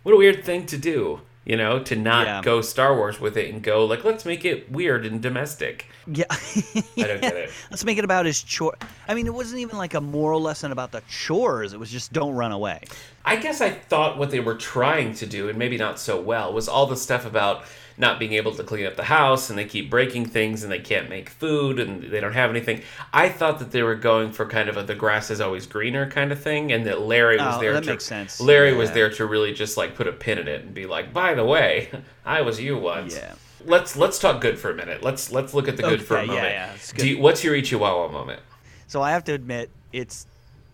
what 0.03 0.13
a 0.13 0.17
weird 0.17 0.43
thing 0.43 0.65
to 0.67 0.77
do. 0.77 1.21
You 1.47 1.57
know, 1.57 1.77
to 1.83 1.95
not 1.95 2.25
Yeah. 2.25 2.41
go 2.41 2.61
Star 2.61 2.97
Wars 2.97 3.21
with 3.21 3.37
it 3.37 3.53
and 3.53 3.61
go 3.61 3.85
like, 3.85 4.03
let's 4.03 4.25
make 4.25 4.43
it 4.45 4.71
weird 4.71 5.05
and 5.05 5.21
domestic. 5.21 5.85
Yeah. 6.07 6.25
I 6.31 6.81
don't 6.97 7.21
get 7.21 7.35
it. 7.35 7.51
Let's 7.69 7.85
make 7.85 7.99
it 7.99 8.03
about 8.03 8.25
his 8.25 8.41
chore. 8.41 8.73
I 9.07 9.13
mean, 9.13 9.27
it 9.27 9.33
wasn't 9.33 9.59
even 9.61 9.77
like 9.77 9.93
a 9.93 10.01
moral 10.01 10.41
lesson 10.41 10.71
about 10.71 10.91
the 10.91 11.03
chores. 11.07 11.73
It 11.73 11.79
was 11.79 11.91
just 11.91 12.11
don't 12.11 12.33
run 12.33 12.51
away. 12.51 12.81
I 13.23 13.35
guess 13.35 13.61
I 13.61 13.69
thought 13.69 14.17
what 14.17 14.31
they 14.31 14.39
were 14.39 14.55
trying 14.55 15.13
to 15.15 15.27
do, 15.27 15.47
and 15.47 15.55
maybe 15.59 15.77
not 15.77 15.99
so 15.99 16.19
well, 16.19 16.51
was 16.51 16.67
all 16.67 16.87
the 16.87 16.97
stuff 16.97 17.27
about 17.27 17.65
not 17.97 18.19
being 18.19 18.33
able 18.33 18.53
to 18.53 18.63
clean 18.63 18.85
up 18.85 18.95
the 18.97 19.03
house 19.05 19.49
and 19.49 19.57
they 19.57 19.65
keep 19.65 19.89
breaking 19.89 20.25
things 20.25 20.63
and 20.63 20.71
they 20.71 20.79
can't 20.79 21.09
make 21.09 21.29
food 21.29 21.79
and 21.79 22.03
they 22.03 22.19
don't 22.19 22.33
have 22.33 22.49
anything. 22.49 22.81
I 23.13 23.29
thought 23.29 23.59
that 23.59 23.71
they 23.71 23.83
were 23.83 23.95
going 23.95 24.31
for 24.33 24.45
kind 24.45 24.67
of 24.67 24.77
a 24.77 24.83
the 24.83 24.95
grass 24.95 25.31
is 25.31 25.39
always 25.39 25.65
greener 25.65 26.09
kind 26.09 26.31
of 26.31 26.39
thing, 26.39 26.71
and 26.71 26.85
that 26.87 27.01
Larry 27.01 27.37
was 27.37 27.55
Oh, 27.55 27.59
there 27.61 27.73
that 27.73 27.83
to 27.85 27.91
makes 27.91 28.05
sense. 28.05 28.41
Larry 28.41 28.73
was 28.75 28.91
there 28.91 29.09
to 29.11 29.25
really 29.25 29.53
just 29.53 29.77
like 29.77 29.95
put 29.95 30.07
a 30.07 30.11
pin 30.11 30.37
in 30.39 30.47
it 30.47 30.61
and 30.63 30.73
be 30.73 30.85
like, 30.85 31.13
by 31.13 31.33
the 31.33 31.45
way, 31.45 31.89
I 32.25 32.41
was 32.41 32.59
you 32.59 32.77
once. 32.77 33.15
Yeah. 33.15 33.33
Let's 33.65 33.95
let's 33.95 34.19
talk 34.19 34.41
good 34.41 34.59
for 34.59 34.69
a 34.69 34.75
minute. 34.75 35.01
Let's 35.01 35.31
let's 35.31 35.53
look 35.53 35.67
at 35.67 35.75
the 35.77 35.83
good 35.83 36.03
for 36.03 36.17
a 36.17 36.19
Okay, 36.23 36.27
yeah, 36.27 36.41
moment. 36.41 36.53
yeah, 36.53 36.97
Do 36.97 37.09
you, 37.09 37.19
what's 37.19 37.43
your 37.43 37.55
Ichiwawa 37.55 38.11
moment? 38.11 38.41
So 38.87 39.01
I 39.01 39.11
have 39.11 39.23
to 39.23 39.33
admit, 39.33 39.71
it's 39.91 40.27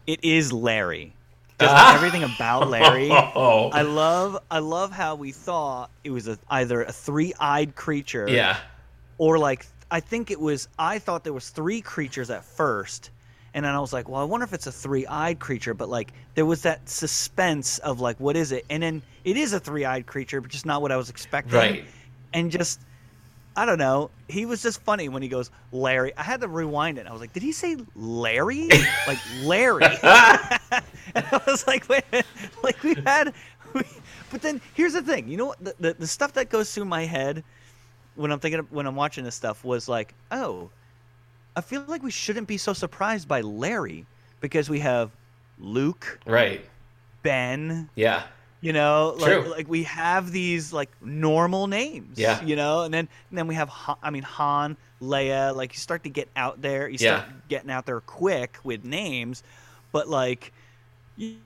it 0.08 0.20
is 0.24 0.52
Larry. 0.52 1.14
Just 1.62 1.96
everything 1.96 2.24
about 2.24 2.70
Larry. 2.70 3.10
Oh, 3.12 3.70
I 3.72 3.84
love 3.84 4.42
I 4.50 4.60
love 4.60 4.92
how 4.92 5.16
we 5.16 5.32
thought 5.32 5.90
it 6.04 6.12
was 6.12 6.28
a, 6.28 6.38
either 6.50 6.84
a 6.84 6.92
three-eyed 6.92 7.76
creature 7.76 8.28
yeah. 8.30 8.58
or 9.18 9.38
like 9.38 9.66
I 9.90 10.00
think 10.00 10.32
it 10.32 10.40
was 10.40 10.68
I 10.78 11.00
thought 11.00 11.24
there 11.24 11.34
was 11.34 11.50
three 11.50 11.82
creatures 11.82 12.30
at 12.30 12.44
first 12.44 13.12
and 13.54 13.66
then 13.66 13.76
I 13.76 13.80
was 13.80 13.92
like, 13.92 14.08
well, 14.08 14.22
I 14.22 14.24
wonder 14.24 14.46
if 14.46 14.54
it's 14.54 14.68
a 14.68 14.72
three-eyed 14.72 15.40
creature, 15.40 15.74
but 15.74 15.90
like 15.90 16.14
there 16.36 16.46
was 16.46 16.62
that 16.62 16.88
suspense 16.88 17.80
of 17.80 18.00
like 18.00 18.20
what 18.20 18.36
is 18.36 18.52
it? 18.52 18.66
And 18.70 18.84
then 18.84 19.02
it 19.24 19.38
is 19.38 19.54
a 19.54 19.60
three-eyed 19.60 20.06
creature, 20.06 20.42
but 20.42 20.52
just 20.52 20.66
not 20.66 20.82
what 20.82 20.92
I 20.92 20.98
was 20.98 21.10
expecting. 21.10 21.58
Right. 21.58 21.86
And 22.34 22.50
just 22.50 22.80
I 23.56 23.66
don't 23.66 23.78
know. 23.78 24.10
He 24.30 24.46
was 24.46 24.62
just 24.62 24.82
funny 24.82 25.10
when 25.10 25.22
he 25.22 25.28
goes 25.28 25.52
Larry. 25.74 26.16
I 26.16 26.24
had 26.24 26.42
to 26.42 26.48
rewind 26.48 26.98
it. 26.98 27.08
I 27.08 27.12
was 27.12 27.20
like, 27.20 27.34
did 27.34 27.44
he 27.44 27.52
say 27.52 27.76
Larry? 27.96 28.70
like 29.08 29.20
Larry. 29.42 29.84
and 31.16 31.26
I 31.32 31.42
was 31.48 31.66
like, 31.68 31.88
wait, 31.90 32.04
like 32.64 32.82
we 32.84 32.96
had, 33.06 33.34
we, 33.74 33.82
but 34.32 34.42
then 34.42 34.62
here's 34.74 34.94
the 34.94 35.02
thing. 35.02 35.28
You 35.28 35.38
know 35.38 35.46
what? 35.48 35.64
The, 35.64 35.76
the 35.80 35.94
the 35.94 36.08
stuff 36.08 36.34
that 36.34 36.50
goes 36.50 36.74
through 36.74 36.86
my 36.86 37.06
head 37.06 37.44
when 38.16 38.32
I'm 38.32 38.40
thinking 38.40 38.60
of, 38.60 38.72
when 38.72 38.86
I'm 38.88 38.96
watching 38.96 39.24
this 39.24 39.36
stuff 39.36 39.64
was 39.64 39.88
like, 39.88 40.14
oh, 40.32 40.70
I 41.56 41.62
feel 41.62 41.84
like 41.88 42.04
we 42.04 42.12
shouldn't 42.12 42.48
be 42.48 42.58
so 42.58 42.74
surprised 42.74 43.28
by 43.28 43.42
Larry 43.42 44.06
because 44.42 44.70
we 44.70 44.80
have 44.80 45.12
Luke, 45.60 46.20
Right. 46.26 46.66
Ben, 47.24 47.90
Yeah. 47.96 48.24
you 48.62 48.74
know, 48.74 49.16
like 49.20 49.32
True. 49.42 49.50
like 49.52 49.68
we 49.70 49.84
have 49.84 50.32
these 50.32 50.74
like 50.74 50.90
normal 51.02 51.68
names. 51.68 52.18
Yeah. 52.18 52.42
You 52.44 52.56
know, 52.56 52.82
and 52.84 52.94
then 52.94 53.08
and 53.30 53.38
then 53.38 53.48
we 53.48 53.56
have 53.56 53.70
Han, 53.70 53.96
I 54.02 54.10
mean 54.10 54.24
Han, 54.24 54.76
Leia, 55.02 55.56
like 55.56 55.74
you 55.74 55.80
start 55.80 56.04
to 56.04 56.10
get 56.10 56.30
out 56.36 56.62
there, 56.62 56.90
you 56.90 56.98
start 56.98 57.26
Yeah. 57.28 57.34
getting 57.48 57.70
out 57.72 57.86
there 57.86 58.00
quick 58.02 58.58
with 58.64 58.84
names, 58.84 59.44
but 59.92 60.08
like 60.08 60.52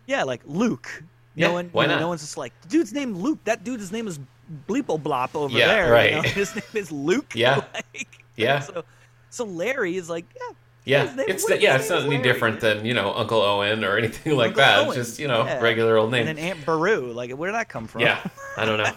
yeah, 0.06 0.24
like 0.24 0.42
Luke. 0.46 1.04
Yeah, 1.36 1.48
no 1.48 1.54
one 1.54 1.70
why 1.74 1.86
not? 1.86 2.00
no 2.00 2.08
one's 2.08 2.22
just 2.22 2.38
like 2.38 2.54
dude's 2.70 2.94
name 2.94 3.16
Luke. 3.18 3.40
That 3.44 3.64
dude's 3.64 3.92
name 3.92 4.08
is 4.08 4.20
Bleeple 4.68 5.02
Blop 5.02 5.36
over 5.36 5.56
Yeah, 5.58 5.68
there. 5.68 5.92
right. 5.92 6.10
You 6.12 6.16
know? 6.18 6.22
His 6.42 6.56
name 6.56 6.64
is 6.74 6.92
Luke. 6.92 7.34
Yeah. 7.36 7.64
Like, 7.74 8.20
Yeah. 8.38 8.60
So 8.66 8.84
so 9.30 9.44
Larry 9.46 9.98
is 9.98 10.10
like, 10.10 10.26
yeah. 10.36 10.56
Yeah, 10.88 11.16
name- 11.16 11.26
it's 11.28 11.44
what 11.44 11.50
the, 11.50 11.56
his 11.56 11.64
yeah, 11.64 11.76
it's 11.78 11.90
not 11.90 12.04
any 12.04 12.22
different 12.22 12.60
than 12.62 12.86
you 12.86 12.94
know 12.94 13.12
Uncle 13.14 13.42
Owen 13.42 13.84
or 13.84 13.98
anything 13.98 14.36
like 14.38 14.50
Uncle 14.50 14.62
that. 14.64 14.80
Owen, 14.80 14.88
It's 14.90 14.96
just 15.10 15.20
you 15.20 15.28
know 15.28 15.44
yeah. 15.44 15.60
regular 15.60 15.98
old 15.98 16.12
name. 16.12 16.28
And 16.28 16.38
then 16.38 16.46
Aunt 16.52 16.64
Beru, 16.64 17.12
like 17.12 17.32
where 17.32 17.50
did 17.52 17.56
that 17.56 17.70
come 17.70 17.88
from? 17.88 18.02
Yeah, 18.02 18.24
I 18.56 18.66
don't 18.66 18.78
know. 18.78 18.92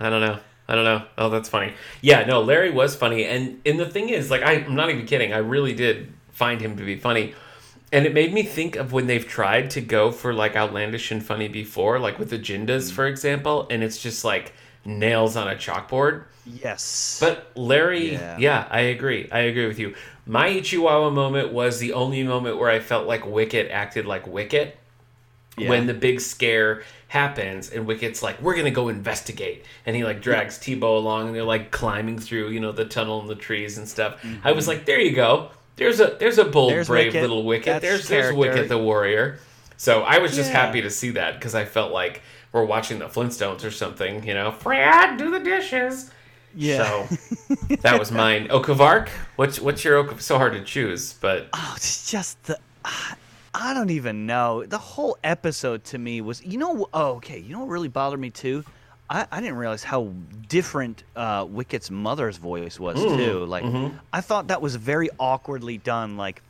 I 0.00 0.08
don't 0.10 0.20
know. 0.20 0.38
I 0.68 0.74
don't 0.76 0.84
know. 0.84 1.02
Oh, 1.18 1.28
that's 1.28 1.48
funny. 1.48 1.74
Yeah, 2.02 2.24
no, 2.24 2.40
Larry 2.40 2.70
was 2.70 2.94
funny, 2.94 3.24
and 3.26 3.60
and 3.66 3.78
the 3.80 3.84
thing 3.84 4.08
is, 4.10 4.30
like, 4.30 4.42
I, 4.42 4.52
I'm 4.54 4.76
not 4.76 4.88
even 4.90 5.04
kidding. 5.06 5.32
I 5.34 5.38
really 5.38 5.74
did 5.74 6.10
find 6.32 6.60
him 6.60 6.76
to 6.78 6.84
be 6.84 6.96
funny, 6.96 7.34
and 7.94 8.06
it 8.06 8.12
made 8.12 8.34
me 8.34 8.42
think 8.42 8.74
of 8.74 8.92
when 8.92 9.06
they've 9.06 9.26
tried 9.26 9.70
to 9.70 9.80
go 9.80 10.10
for 10.10 10.34
like 10.34 10.56
outlandish 10.56 11.12
and 11.12 11.24
funny 11.24 11.46
before, 11.46 12.00
like 12.00 12.18
with 12.18 12.28
the 12.28 12.38
Jindas, 12.38 12.90
mm. 12.90 12.92
for 12.92 13.06
example, 13.06 13.68
and 13.70 13.84
it's 13.84 14.02
just 14.02 14.24
like 14.24 14.52
nails 14.84 15.36
on 15.36 15.46
a 15.46 15.54
chalkboard. 15.54 16.24
Yes. 16.44 17.18
But 17.20 17.52
Larry, 17.54 18.14
Yeah. 18.14 18.36
yeah. 18.36 18.66
I 18.68 18.80
agree. 18.80 19.28
I 19.30 19.40
agree 19.40 19.68
with 19.68 19.78
you. 19.78 19.94
My 20.26 20.50
Ichiwawa 20.50 21.14
moment 21.14 21.52
was 21.52 21.78
the 21.78 21.92
only 21.92 22.24
moment 22.24 22.58
where 22.58 22.68
I 22.68 22.80
felt 22.80 23.06
like 23.06 23.24
Wicket 23.24 23.70
acted 23.70 24.06
like 24.06 24.26
Wicket 24.26 24.76
Yeah. 25.56 25.68
when 25.68 25.86
the 25.86 25.94
big 25.94 26.20
scare 26.20 26.82
happens 27.06 27.70
and 27.70 27.86
Wicket's 27.86 28.24
like, 28.24 28.42
"We're 28.42 28.56
gonna 28.56 28.72
go 28.72 28.88
investigate," 28.88 29.64
and 29.86 29.94
he 29.94 30.02
like 30.02 30.20
drags 30.20 30.58
Teebo 30.58 30.96
along 30.96 31.28
and 31.28 31.36
they're 31.36 31.44
like 31.44 31.70
climbing 31.70 32.18
through, 32.18 32.48
you 32.48 32.58
know, 32.58 32.72
the 32.72 32.86
tunnel 32.86 33.20
and 33.20 33.30
the 33.30 33.36
trees 33.36 33.78
and 33.78 33.88
stuff. 33.88 34.16
I 34.42 34.50
was 34.50 34.64
mm-hmm. 34.64 34.70
like, 34.70 34.84
"There 34.84 34.98
you 34.98 35.12
go. 35.12 35.50
There's 35.76 36.00
a 36.00 36.16
there's 36.18 36.38
a 36.38 36.44
bold. 36.44 36.72
There's 36.72 36.86
brave 36.88 37.08
Wicket. 37.08 37.20
little 37.22 37.44
Wicket. 37.44 37.66
That's 37.66 37.82
there's 37.82 38.08
there's. 38.08 38.34
Wicket 38.36 38.68
the 38.68 38.78
warrior." 38.78 39.38
So 39.76 40.02
I 40.02 40.18
was 40.18 40.34
just 40.36 40.50
Yeah. 40.52 40.64
happy 40.66 40.82
to 40.82 40.90
see 40.90 41.10
that 41.10 41.34
because 41.34 41.54
I 41.54 41.64
felt 41.64 41.92
like 41.92 42.22
we're 42.52 42.64
watching 42.64 43.00
the 43.00 43.06
Flintstones 43.06 43.64
or 43.64 43.70
something, 43.72 44.24
you 44.24 44.32
know. 44.34 44.52
Fred, 44.52 45.16
do 45.18 45.30
the 45.32 45.40
dishes. 45.40 46.10
yeah. 46.54 47.06
So 47.08 47.16
that 47.82 47.98
was 47.98 48.12
mine. 48.12 48.46
Okavark, 48.48 49.08
what's 49.36 49.58
what's 49.60 49.84
your 49.84 49.96
Oka? 49.96 50.20
So 50.20 50.38
hard 50.38 50.52
to 50.52 50.62
choose, 50.62 51.14
but 51.14 51.48
Oh, 51.52 51.72
it's 51.76 52.10
just 52.10 52.40
the. 52.44 52.58
I 53.56 53.72
don't 53.72 53.90
even 53.90 54.26
know. 54.26 54.64
The 54.66 54.78
whole 54.78 55.16
episode 55.22 55.84
to 55.84 55.98
me 55.98 56.20
was, 56.20 56.44
you 56.44 56.58
know, 56.58 56.88
oh, 56.92 57.12
okay. 57.16 57.38
You 57.38 57.52
know 57.52 57.60
what 57.60 57.68
really 57.68 57.88
bothered 57.88 58.18
me 58.20 58.30
too? 58.30 58.64
I, 59.10 59.26
I 59.30 59.40
didn't 59.40 59.56
realize 59.56 59.84
how 59.84 60.10
different 60.48 61.04
uh, 61.14 61.44
Wicket's 61.44 61.90
mother's 61.90 62.36
voice 62.38 62.80
was 62.80 62.96
too. 63.00 63.44
Like, 63.44 63.64
I 64.12 64.20
thought 64.20 64.48
that 64.48 64.62
was 64.62 64.76
very 64.76 65.10
awkwardly 65.18 65.78
done. 65.78 66.16
Like, 66.16 66.42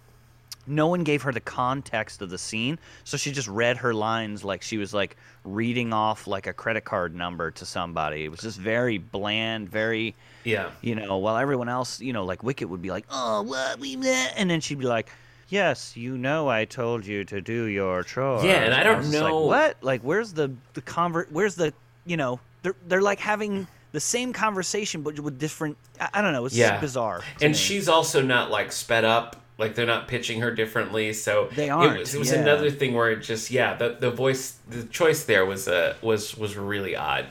no 0.66 0.86
one 0.86 1.04
gave 1.04 1.22
her 1.22 1.32
the 1.32 1.40
context 1.40 2.22
of 2.22 2.30
the 2.30 2.38
scene, 2.38 2.78
so 3.04 3.16
she 3.16 3.32
just 3.32 3.48
read 3.48 3.76
her 3.78 3.92
lines 3.92 4.44
like 4.44 4.62
she 4.62 4.78
was 4.78 4.94
like 4.94 5.16
reading 5.44 5.92
off 5.92 6.26
like 6.26 6.46
a 6.46 6.52
credit 6.54 6.84
card 6.86 7.14
number 7.14 7.50
to 7.50 7.66
somebody. 7.66 8.24
It 8.24 8.28
was 8.30 8.40
just 8.40 8.58
very 8.58 8.96
bland, 8.98 9.68
very 9.68 10.14
yeah, 10.44 10.70
you 10.80 10.94
know, 10.94 11.18
while 11.18 11.36
everyone 11.36 11.68
else, 11.68 12.00
you 12.00 12.12
know, 12.14 12.24
like 12.24 12.42
Wicket 12.42 12.68
would 12.70 12.80
be 12.80 12.90
like, 12.90 13.04
"Oh, 13.10 13.42
what 13.42 13.78
we," 13.78 13.96
met," 13.96 14.32
and 14.36 14.48
then 14.48 14.60
she'd 14.62 14.78
be 14.78 14.86
like, 14.86 15.10
"Yes, 15.48 15.96
you 15.98 16.16
know, 16.16 16.48
I 16.48 16.64
told 16.64 17.04
you 17.04 17.24
to 17.24 17.42
do 17.42 17.64
your 17.64 18.02
chores." 18.02 18.44
Yeah, 18.44 18.62
and 18.64 18.72
I 18.72 18.82
don't 18.84 19.02
just 19.02 19.12
know- 19.12 19.44
like, 19.44 19.74
what. 19.74 19.76
Like, 19.84 20.00
where's 20.02 20.32
the 20.32 20.50
the 20.72 20.80
convert? 20.82 21.30
Where's 21.30 21.56
the 21.56 21.74
you 22.06 22.16
know? 22.16 22.40
They're 22.62 22.76
they're 22.88 23.02
like 23.02 23.20
having 23.20 23.66
the 23.92 24.00
same 24.00 24.32
conversation 24.32 25.02
but 25.02 25.18
with 25.20 25.38
different. 25.38 25.76
I, 26.00 26.08
I 26.14 26.22
don't 26.22 26.32
know. 26.32 26.46
It's 26.46 26.56
Yeah. 26.56 26.80
bizarre. 26.80 27.22
and 27.42 27.52
me. 27.52 27.56
she's 27.58 27.88
also 27.88 28.22
not 28.22 28.50
like 28.50 28.72
sped 28.72 29.04
up. 29.04 29.36
Like 29.56 29.76
they're 29.76 29.86
not 29.86 30.08
pitching 30.08 30.40
her 30.40 30.50
differently, 30.50 31.12
so 31.12 31.48
They 31.54 31.66
It 31.66 31.70
aren't, 31.70 31.98
was, 32.00 32.12
it 32.14 32.18
was 32.18 32.32
yeah. 32.32 32.40
another 32.40 32.70
thing 32.72 32.92
where 32.94 33.10
it 33.12 33.20
just 33.22 33.50
yeah, 33.52 33.74
the 33.74 33.96
the 34.00 34.10
voice, 34.10 34.56
the 34.68 34.82
choice 34.84 35.24
there 35.24 35.46
was 35.46 35.68
uh, 35.68 35.94
was 36.02 36.36
was 36.36 36.56
really 36.56 36.96
odd. 36.96 37.26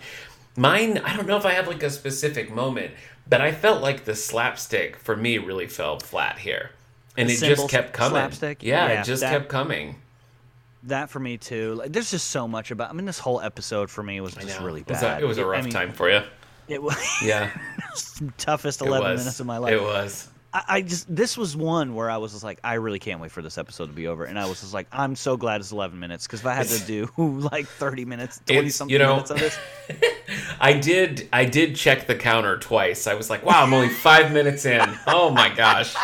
Mine, 0.55 0.99
I 0.99 1.17
don't 1.17 1.27
know 1.27 1.35
if 1.37 1.45
I 1.45 1.51
have 1.53 1.67
like 1.67 1.83
a 1.83 1.89
specific 1.89 2.49
moment, 2.49 2.91
but 3.27 3.41
I 3.41 3.51
felt 3.51 3.81
like 3.81 4.05
the 4.05 4.15
slapstick 4.15 4.95
for 4.97 5.17
me 5.17 5.37
really 5.37 5.67
fell 5.67 5.99
flat 5.99 6.37
here, 6.39 6.69
and 7.17 7.27
The 7.27 7.33
it 7.33 7.39
just 7.39 7.67
kept 7.69 7.91
coming. 7.91 8.11
slapstick? 8.11 8.63
Yeah, 8.63 8.87
Yeah, 8.87 9.01
it 9.01 9.05
just 9.05 9.21
that- 9.21 9.31
kept 9.31 9.49
coming. 9.49 9.95
That 10.83 11.09
for 11.09 11.19
me 11.19 11.37
too. 11.37 11.75
Like, 11.75 11.93
there's 11.93 12.11
just 12.11 12.27
so 12.31 12.47
much 12.47 12.71
about. 12.71 12.89
I 12.89 12.93
mean, 12.93 13.05
this 13.05 13.19
whole 13.19 13.41
episode 13.41 13.89
for 13.89 14.03
me 14.03 14.19
was 14.21 14.33
just 14.35 14.59
really 14.59 14.81
it 14.81 14.89
was 14.89 15.01
bad. 15.01 15.21
a, 15.21 15.25
it 15.25 15.27
was 15.27 15.37
a 15.37 15.41
I 15.41 15.45
rough 15.45 15.63
mean, 15.65 15.73
time 15.73 15.91
for 15.93 16.09
you. 16.09 16.21
It 16.67 16.81
was 16.81 16.95
Yeah, 17.23 17.49
toughest 18.37 18.81
11 18.81 19.17
minutes 19.17 19.39
of 19.39 19.45
my 19.45 19.57
life. 19.57 19.73
It 19.73 19.81
was. 19.81 20.29
I, 20.53 20.63
I 20.67 20.81
just 20.81 21.13
this 21.13 21.35
was 21.37 21.57
one 21.57 21.95
where 21.95 22.09
I 22.11 22.17
was 22.17 22.31
just 22.31 22.43
like, 22.43 22.59
I 22.63 22.75
really 22.75 22.99
can't 22.99 23.19
wait 23.19 23.31
for 23.31 23.41
this 23.41 23.57
episode 23.57 23.87
to 23.87 23.91
be 23.93 24.07
over, 24.07 24.25
and 24.25 24.37
I 24.39 24.45
was 24.45 24.61
just 24.61 24.73
like, 24.73 24.87
I'm 24.91 25.15
so 25.15 25.35
glad 25.35 25.61
it's 25.61 25.71
11 25.71 25.99
minutes 25.99 26.25
because 26.27 26.41
if 26.41 26.45
I 26.45 26.53
had 26.53 26.67
to 26.67 26.79
do 26.85 27.09
like 27.51 27.67
30 27.67 28.05
minutes, 28.05 28.39
20 28.45 28.59
It's- 28.59 28.75
something 28.75 28.93
you 28.93 28.99
know- 28.99 29.13
minutes 29.15 29.31
of 29.31 29.39
this, 29.39 29.57
I 30.59 30.73
did. 30.73 31.27
I 31.33 31.45
did 31.45 31.75
check 31.75 32.07
the 32.07 32.15
counter 32.15 32.57
twice. 32.57 33.07
I 33.07 33.15
was 33.15 33.29
like, 33.29 33.43
"Wow, 33.45 33.63
I'm 33.63 33.73
only 33.73 33.89
five 33.89 34.31
minutes 34.31 34.65
in." 34.65 34.81
Oh 35.07 35.29
my 35.31 35.49
gosh. 35.49 35.95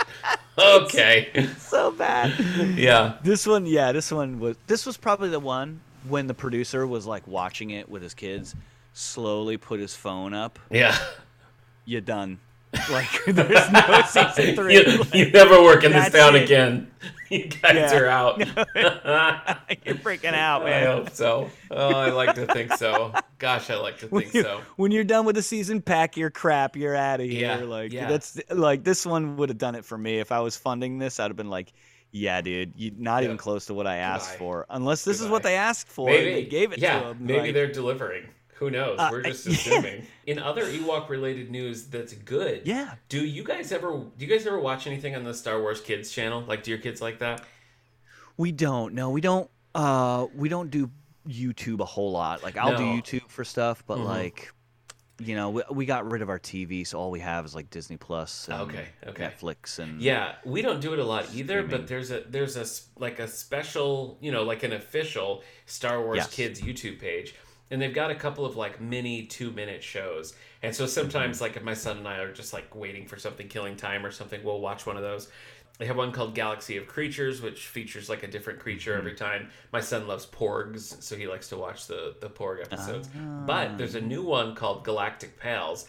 Okay. 0.59 1.47
so 1.57 1.91
bad. 1.91 2.33
Yeah. 2.77 3.17
This 3.23 3.45
one, 3.47 3.65
yeah, 3.65 3.91
this 3.91 4.11
one 4.11 4.39
was 4.39 4.57
this 4.67 4.85
was 4.85 4.97
probably 4.97 5.29
the 5.29 5.39
one 5.39 5.81
when 6.07 6.27
the 6.27 6.33
producer 6.33 6.85
was 6.87 7.05
like 7.05 7.27
watching 7.27 7.71
it 7.71 7.89
with 7.89 8.01
his 8.01 8.13
kids, 8.13 8.55
slowly 8.93 9.57
put 9.57 9.79
his 9.79 9.95
phone 9.95 10.33
up. 10.33 10.59
Yeah. 10.69 10.97
You're 11.85 12.01
done. 12.01 12.39
Like 12.91 13.07
there's 13.27 13.71
no 13.71 14.01
season 14.07 14.55
three. 14.55 14.75
you, 14.75 14.83
Like, 14.99 15.13
you 15.13 15.29
never 15.31 15.61
work 15.61 15.83
in 15.83 15.91
this 15.91 16.11
town 16.11 16.35
it. 16.35 16.43
again. 16.43 16.91
You 17.31 17.45
guys 17.45 17.75
Yeah. 17.75 17.95
are 17.99 18.07
out. 18.07 18.39
You're 18.39 18.47
freaking 19.97 20.33
out, 20.33 20.65
I 20.65 20.85
hope 20.85 21.11
so. 21.11 21.51
Oh, 21.69 21.89
I 21.95 22.09
like 22.09 22.33
to 22.33 22.47
think 22.47 22.73
so. 22.73 23.13
Gosh, 23.37 23.69
I 23.69 23.75
like 23.75 23.99
to 23.99 24.07
When 24.07 24.23
think 24.23 24.33
you- 24.33 24.41
so. 24.41 24.61
When 24.77 24.91
you're 24.91 25.03
done 25.03 25.25
with 25.25 25.35
the 25.35 25.43
season, 25.43 25.79
pack 25.79 26.17
your 26.17 26.31
crap. 26.31 26.75
You're 26.75 26.95
out 26.95 27.19
of 27.19 27.27
here. 27.29 27.41
Yeah, 27.41 27.57
like 27.57 27.93
yeah. 27.93 28.07
that's 28.09 28.39
like 28.49 28.83
this 28.83 29.05
one 29.05 29.37
would 29.37 29.49
have 29.49 29.59
done 29.59 29.75
it 29.75 29.85
for 29.85 29.95
me 29.95 30.17
if 30.17 30.31
I 30.31 30.39
was 30.39 30.57
funding 30.57 30.97
this. 30.97 31.19
I'd 31.19 31.25
have 31.29 31.35
been 31.35 31.51
like, 31.51 31.71
yeah, 32.11 32.41
dude, 32.41 32.73
you 32.75 32.93
not 32.97 33.23
even 33.23 33.37
close 33.37 33.67
to 33.67 33.75
what 33.75 33.85
I 33.85 33.97
asked 33.97 34.31
Goodbye. 34.31 34.39
for. 34.39 34.65
Unless 34.71 35.03
this 35.05 35.21
is 35.21 35.27
what 35.27 35.43
they 35.43 35.55
asked 35.55 35.87
for. 35.87 36.07
Maybe 36.07 36.33
they 36.33 36.45
gave 36.45 36.71
it 36.73 36.79
yeah, 36.79 36.99
to 36.99 37.07
them. 37.09 37.17
maybe 37.21 37.39
like, 37.41 37.53
they're 37.53 37.71
delivering. 37.71 38.23
Who 38.59 38.69
knows? 38.69 38.99
Uh, 38.99 39.09
We're 39.11 39.21
just 39.23 39.45
yeah. 39.47 39.53
assuming. 39.53 40.07
In 40.27 40.37
other 40.39 40.65
Ewok 40.65 41.09
related 41.09 41.49
news 41.49 41.85
that's 41.87 42.13
good. 42.13 42.61
Yeah. 42.65 42.95
Do 43.07 43.25
you 43.25 43.43
guys 43.43 43.71
ever 43.71 43.91
do 43.91 44.25
you 44.25 44.27
guys 44.27 44.45
ever 44.45 44.59
watch 44.59 44.85
anything 44.85 45.15
on 45.15 45.23
the 45.23 45.33
Star 45.33 45.59
Wars 45.61 45.81
Kids 45.81 46.11
channel? 46.11 46.43
Like 46.47 46.63
do 46.63 46.71
your 46.71 46.79
kids 46.79 47.01
like 47.01 47.19
that? 47.19 47.43
We 48.37 48.51
don't. 48.51 48.93
No, 48.93 49.09
we 49.09 49.21
don't. 49.21 49.49
Uh, 49.75 50.27
we 50.35 50.49
don't 50.49 50.69
do 50.71 50.89
YouTube 51.27 51.79
a 51.79 51.85
whole 51.85 52.11
lot. 52.11 52.43
Like 52.43 52.57
I'll 52.57 52.75
do 52.77 52.83
YouTube 52.83 53.29
for 53.29 53.43
stuff, 53.45 53.83
but 53.87 53.97
Mhm. 53.97 54.05
like, 54.05 54.51
you 55.19 55.35
know, 55.35 55.49
we, 55.51 55.63
we 55.71 55.85
got 55.85 56.09
rid 56.09 56.21
of 56.21 56.29
our 56.29 56.39
TV, 56.39 56.85
so 56.87 56.97
all 56.99 57.11
we 57.11 57.19
have 57.19 57.45
is 57.45 57.53
like 57.53 57.69
Disney 57.69 57.97
Plus, 57.97 58.47
and 58.47 58.61
Okay, 58.61 58.85
okay. 59.07 59.25
Netflix, 59.25 59.77
and 59.79 60.01
Yeah, 60.01 60.35
we 60.45 60.61
don't 60.61 60.79
do 60.79 60.93
it 60.93 60.99
a 60.99 61.03
lot 61.03 61.25
either, 61.33 61.59
Streaming. 61.59 61.69
but 61.69 61.87
there's 61.87 62.11
a 62.11 62.23
there's 62.27 62.55
a 62.57 62.65
like 62.99 63.19
a 63.19 63.27
special, 63.27 64.17
you 64.21 64.31
know, 64.31 64.43
like 64.43 64.63
an 64.63 64.73
official 64.73 65.43
Star 65.65 66.01
Wars 66.01 66.17
Yes. 66.17 66.33
Kids 66.33 66.61
YouTube 66.61 66.99
page. 66.99 67.35
And 67.71 67.81
they've 67.81 67.93
got 67.93 68.09
a 68.09 68.15
couple 68.15 68.45
of 68.45 68.55
like 68.55 68.81
mini 68.81 69.27
2-minute 69.27 69.83
shows. 69.83 70.33
And 70.63 70.75
so 70.75 70.85
sometimes 70.85 71.39
like 71.39 71.55
if 71.55 71.63
my 71.63 71.73
son 71.75 71.97
and 71.97 72.07
I 72.07 72.17
are 72.17 72.33
just 72.33 72.51
like 72.53 72.73
waiting 72.75 73.05
for 73.05 73.17
something 73.17 73.47
killing 73.47 73.75
time 73.75 74.05
or 74.05 74.11
something, 74.11 74.43
we'll 74.43 74.59
watch 74.59 74.85
one 74.85 74.97
of 74.97 75.03
those. 75.03 75.29
They 75.77 75.85
have 75.85 75.95
one 75.95 76.11
called 76.11 76.35
Galaxy 76.35 76.75
of 76.75 76.87
Creatures, 76.87 77.41
which 77.41 77.67
features 77.67 78.09
like 78.09 78.23
a 78.23 78.27
different 78.27 78.59
creature 78.59 78.95
every 78.97 79.15
time. 79.15 79.47
My 79.71 79.79
son 79.79 80.07
loves 80.07 80.25
porgs, 80.25 81.01
so 81.01 81.15
he 81.15 81.25
likes 81.25 81.47
to 81.49 81.57
watch 81.57 81.87
the 81.87 82.15
the 82.19 82.29
porg 82.29 82.61
episodes. 82.61 83.07
But 83.45 83.77
there's 83.77 83.95
a 83.95 84.01
new 84.01 84.21
one 84.21 84.55
called 84.55 84.83
Galactic 84.83 85.39
Pals, 85.39 85.87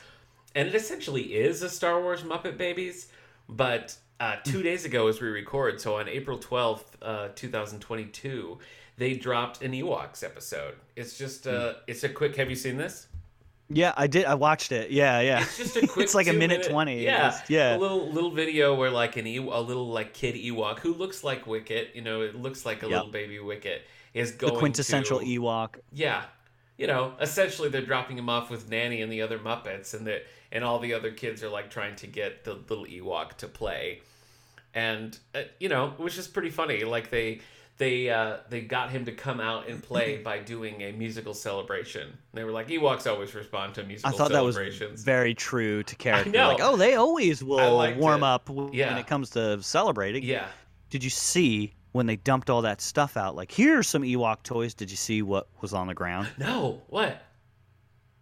and 0.54 0.68
it 0.68 0.76
essentially 0.76 1.34
is 1.34 1.62
a 1.62 1.68
Star 1.68 2.00
Wars 2.00 2.22
Muppet 2.22 2.56
Babies. 2.56 3.08
But 3.48 3.96
uh, 4.20 4.36
two 4.44 4.62
days 4.62 4.84
ago, 4.84 5.08
as 5.08 5.20
we 5.20 5.26
record, 5.26 5.80
so 5.80 5.96
on 5.96 6.08
April 6.08 6.38
twelfth, 6.38 6.96
uh, 7.02 7.30
two 7.34 7.48
thousand 7.48 7.80
twenty-two, 7.80 8.58
they 9.00 9.14
dropped 9.14 9.62
an 9.62 9.72
Ewoks 9.72 10.22
episode. 10.22 10.74
It's 10.94 11.16
just 11.16 11.46
uh, 11.46 11.74
it's 11.86 12.04
a 12.04 12.08
quick. 12.10 12.36
Have 12.36 12.50
you 12.50 12.56
seen 12.56 12.76
this? 12.76 13.06
yeah, 13.72 13.94
I 13.96 14.06
did. 14.08 14.24
I 14.26 14.34
watched 14.34 14.72
it. 14.72 14.90
Yeah, 14.90 15.20
yeah. 15.20 15.40
It's 15.42 15.56
just 15.56 15.76
a 15.76 15.86
quick. 15.86 16.04
It's 16.04 16.14
like 16.14 16.26
a 16.28 16.32
minute 16.32 16.64
two-minute- 16.64 16.72
20. 16.72 17.04
Yeah, 17.04 17.28
It's- 17.28 17.48
yeah. 17.48 17.76
A 17.76 17.78
little 17.78 18.10
little 18.12 18.30
video 18.32 18.74
where 18.74 18.90
like 18.90 19.16
an 19.16 19.26
Ew- 19.26 19.52
a 19.52 19.60
little 19.62 19.88
like 19.88 20.12
kid 20.12 20.34
Ewok 20.34 20.80
who 20.80 20.92
looks 20.92 21.24
like 21.24 21.46
Wicket. 21.46 21.92
You 21.94 22.02
know, 22.02 22.20
it 22.20 22.34
looks 22.36 22.66
like 22.66 22.82
a 22.82 22.86
Yep. 22.86 22.90
little 22.90 23.10
baby 23.12 23.38
Wicket 23.38 23.82
is 24.12 24.32
going 24.32 24.52
the 24.52 24.58
quintessential 24.58 25.20
to, 25.20 25.24
Ewok. 25.24 25.76
Yeah, 25.92 26.24
you 26.76 26.86
know, 26.88 27.14
essentially 27.20 27.68
they're 27.70 27.80
dropping 27.92 28.18
him 28.18 28.28
off 28.28 28.50
with 28.50 28.68
Nanny 28.68 29.00
and 29.02 29.10
the 29.10 29.22
other 29.22 29.38
Muppets, 29.38 29.94
and 29.94 30.06
that 30.08 30.26
and 30.52 30.62
all 30.64 30.78
the 30.80 30.92
other 30.92 31.12
kids 31.12 31.42
are 31.44 31.48
like 31.48 31.70
trying 31.70 31.94
to 31.96 32.06
get 32.06 32.44
the 32.44 32.54
little 32.68 32.84
Ewok 32.86 33.34
to 33.38 33.46
play, 33.48 34.02
and 34.74 35.16
uh, 35.34 35.42
you 35.58 35.68
know, 35.68 35.94
which 35.96 36.18
is 36.18 36.26
pretty 36.28 36.50
funny. 36.50 36.82
Like 36.84 37.08
they 37.10 37.40
they 37.78 38.10
uh, 38.10 38.38
they 38.50 38.60
got 38.60 38.90
him 38.90 39.04
to 39.06 39.12
come 39.12 39.40
out 39.40 39.68
and 39.68 39.82
play 39.82 40.18
by 40.24 40.38
doing 40.38 40.82
a 40.82 40.92
musical 40.92 41.32
celebration. 41.34 42.16
They 42.34 42.44
were 42.44 42.50
like, 42.52 42.68
Ewoks 42.68 43.10
always 43.10 43.34
respond 43.34 43.74
to 43.76 43.84
musical. 43.84 44.12
I 44.14 44.16
thought 44.16 44.32
that 44.32 44.44
was 44.44 44.56
very 45.02 45.34
true 45.34 45.82
to 45.84 45.96
character. 45.96 46.30
Like, 46.30 46.60
oh, 46.60 46.76
they 46.76 46.94
always 46.94 47.42
will 47.42 47.78
warm 47.96 48.22
it. 48.22 48.26
up 48.26 48.48
when 48.50 48.72
Yeah. 48.72 48.96
it 48.98 49.06
comes 49.06 49.30
to 49.30 49.62
celebrating. 49.62 50.22
yeah. 50.22 50.46
Did 50.90 51.04
you 51.04 51.10
see 51.10 51.72
when 51.92 52.06
they 52.06 52.16
dumped 52.16 52.50
all 52.50 52.62
that 52.62 52.80
stuff 52.80 53.16
out? 53.16 53.36
Like, 53.36 53.50
here's 53.52 53.88
some 53.88 54.02
Ewok 54.02 54.42
toys. 54.42 54.74
Did 54.74 54.90
you 54.90 54.96
see 54.96 55.22
what 55.22 55.46
was 55.60 55.72
on 55.72 55.86
the 55.86 55.94
ground? 55.94 56.28
No, 56.38 56.82
what? 56.88 57.22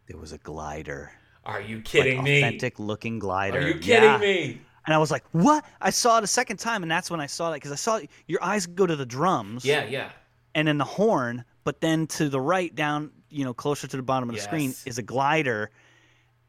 There 0.07 0.19
was 0.19 0.33
a 0.33 0.39
glider. 0.39 1.11
Are 1.45 1.61
you 1.61 1.81
kidding 1.81 2.17
like, 2.19 2.25
me? 2.25 2.39
Authentic 2.39 2.79
looking 2.79 3.19
glider. 3.19 3.59
Are 3.59 3.67
you 3.69 3.75
kidding 3.75 4.03
Yeah. 4.05 4.19
me? 4.19 4.61
And 4.89 4.95
I 4.95 4.99
was 4.99 5.11
like, 5.11 5.23
what? 5.33 5.67
I 5.83 5.91
saw 5.91 6.17
it 6.17 6.25
a 6.25 6.27
second 6.27 6.57
time, 6.57 6.83
and 6.83 6.91
that's 6.91 7.11
when 7.11 7.21
I 7.21 7.27
saw 7.27 7.53
it 7.53 7.57
because 7.57 7.73
I 7.73 7.75
saw 7.75 8.01
your 8.27 8.43
eyes 8.43 8.65
go 8.65 8.87
to 8.87 8.97
the 8.97 9.05
drums. 9.05 9.63
Yeah, 9.63 9.85
yeah. 9.85 10.09
and 10.55 10.67
then 10.67 10.79
the 10.79 10.87
horn, 10.87 11.45
but 11.63 11.83
then 11.83 12.07
to 12.07 12.31
the 12.31 12.41
right 12.41 12.75
down, 12.75 13.11
you 13.29 13.45
know, 13.45 13.53
closer 13.53 13.87
to 13.87 13.97
the 13.99 14.03
bottom 14.03 14.31
of 14.31 14.35
the 14.35 14.41
screen 14.41 14.75
is 14.87 14.97
a 14.97 15.03
glider. 15.03 15.71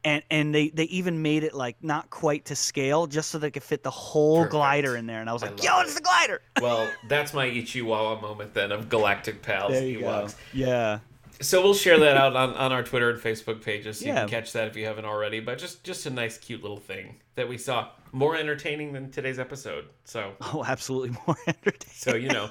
And 0.04 0.22
and 0.30 0.54
they, 0.54 0.70
they 0.70 0.84
even 0.84 1.20
made 1.20 1.44
it 1.44 1.52
like 1.52 1.76
not 1.84 2.08
quite 2.08 2.46
to 2.46 2.56
scale 2.56 3.06
just 3.06 3.30
so 3.30 3.36
they 3.36 3.50
could 3.50 3.62
fit 3.62 3.82
the 3.82 3.90
whole 3.90 4.38
Perfect. 4.38 4.52
glider 4.52 4.96
in 4.96 5.04
there. 5.04 5.20
And 5.20 5.28
I 5.28 5.34
was 5.34 5.42
like, 5.42 5.50
love 5.58 5.62
yo, 5.62 5.80
it. 5.80 5.82
it's 5.82 5.94
the 5.96 6.00
glider. 6.00 6.40
Well, 6.62 6.90
that's 7.10 7.34
my 7.34 7.46
Ichiwawa 7.46 8.22
moment 8.22 8.54
then 8.54 8.72
of 8.72 8.88
Galactic 8.88 9.42
Pals 9.42 9.74
Ewoks. 9.74 10.34
Yeah. 10.54 11.00
So 11.40 11.62
we'll 11.62 11.74
share 11.74 11.98
that 12.00 12.16
out 12.16 12.36
on, 12.36 12.54
on 12.54 12.70
our 12.72 12.82
Twitter 12.82 13.10
and 13.10 13.20
Facebook 13.20 13.62
pages 13.62 13.98
so 14.00 14.06
you 14.06 14.12
Yeah. 14.12 14.20
can 14.20 14.28
catch 14.28 14.52
that 14.52 14.68
if 14.68 14.76
you 14.76 14.84
haven't 14.86 15.06
already. 15.06 15.40
But 15.40 15.58
just 15.58 15.82
just 15.84 16.04
a 16.06 16.10
nice, 16.10 16.36
cute 16.38 16.62
little 16.62 16.76
thing 16.78 17.16
that 17.34 17.48
we 17.48 17.56
saw. 17.58 17.88
More 18.12 18.36
entertaining 18.36 18.92
than 18.92 19.10
today's 19.10 19.38
episode. 19.38 19.86
So 20.04 20.32
Oh, 20.40 20.64
absolutely 20.66 21.16
more 21.26 21.36
entertaining. 21.46 21.94
so 21.94 22.14
you 22.14 22.28
know, 22.28 22.50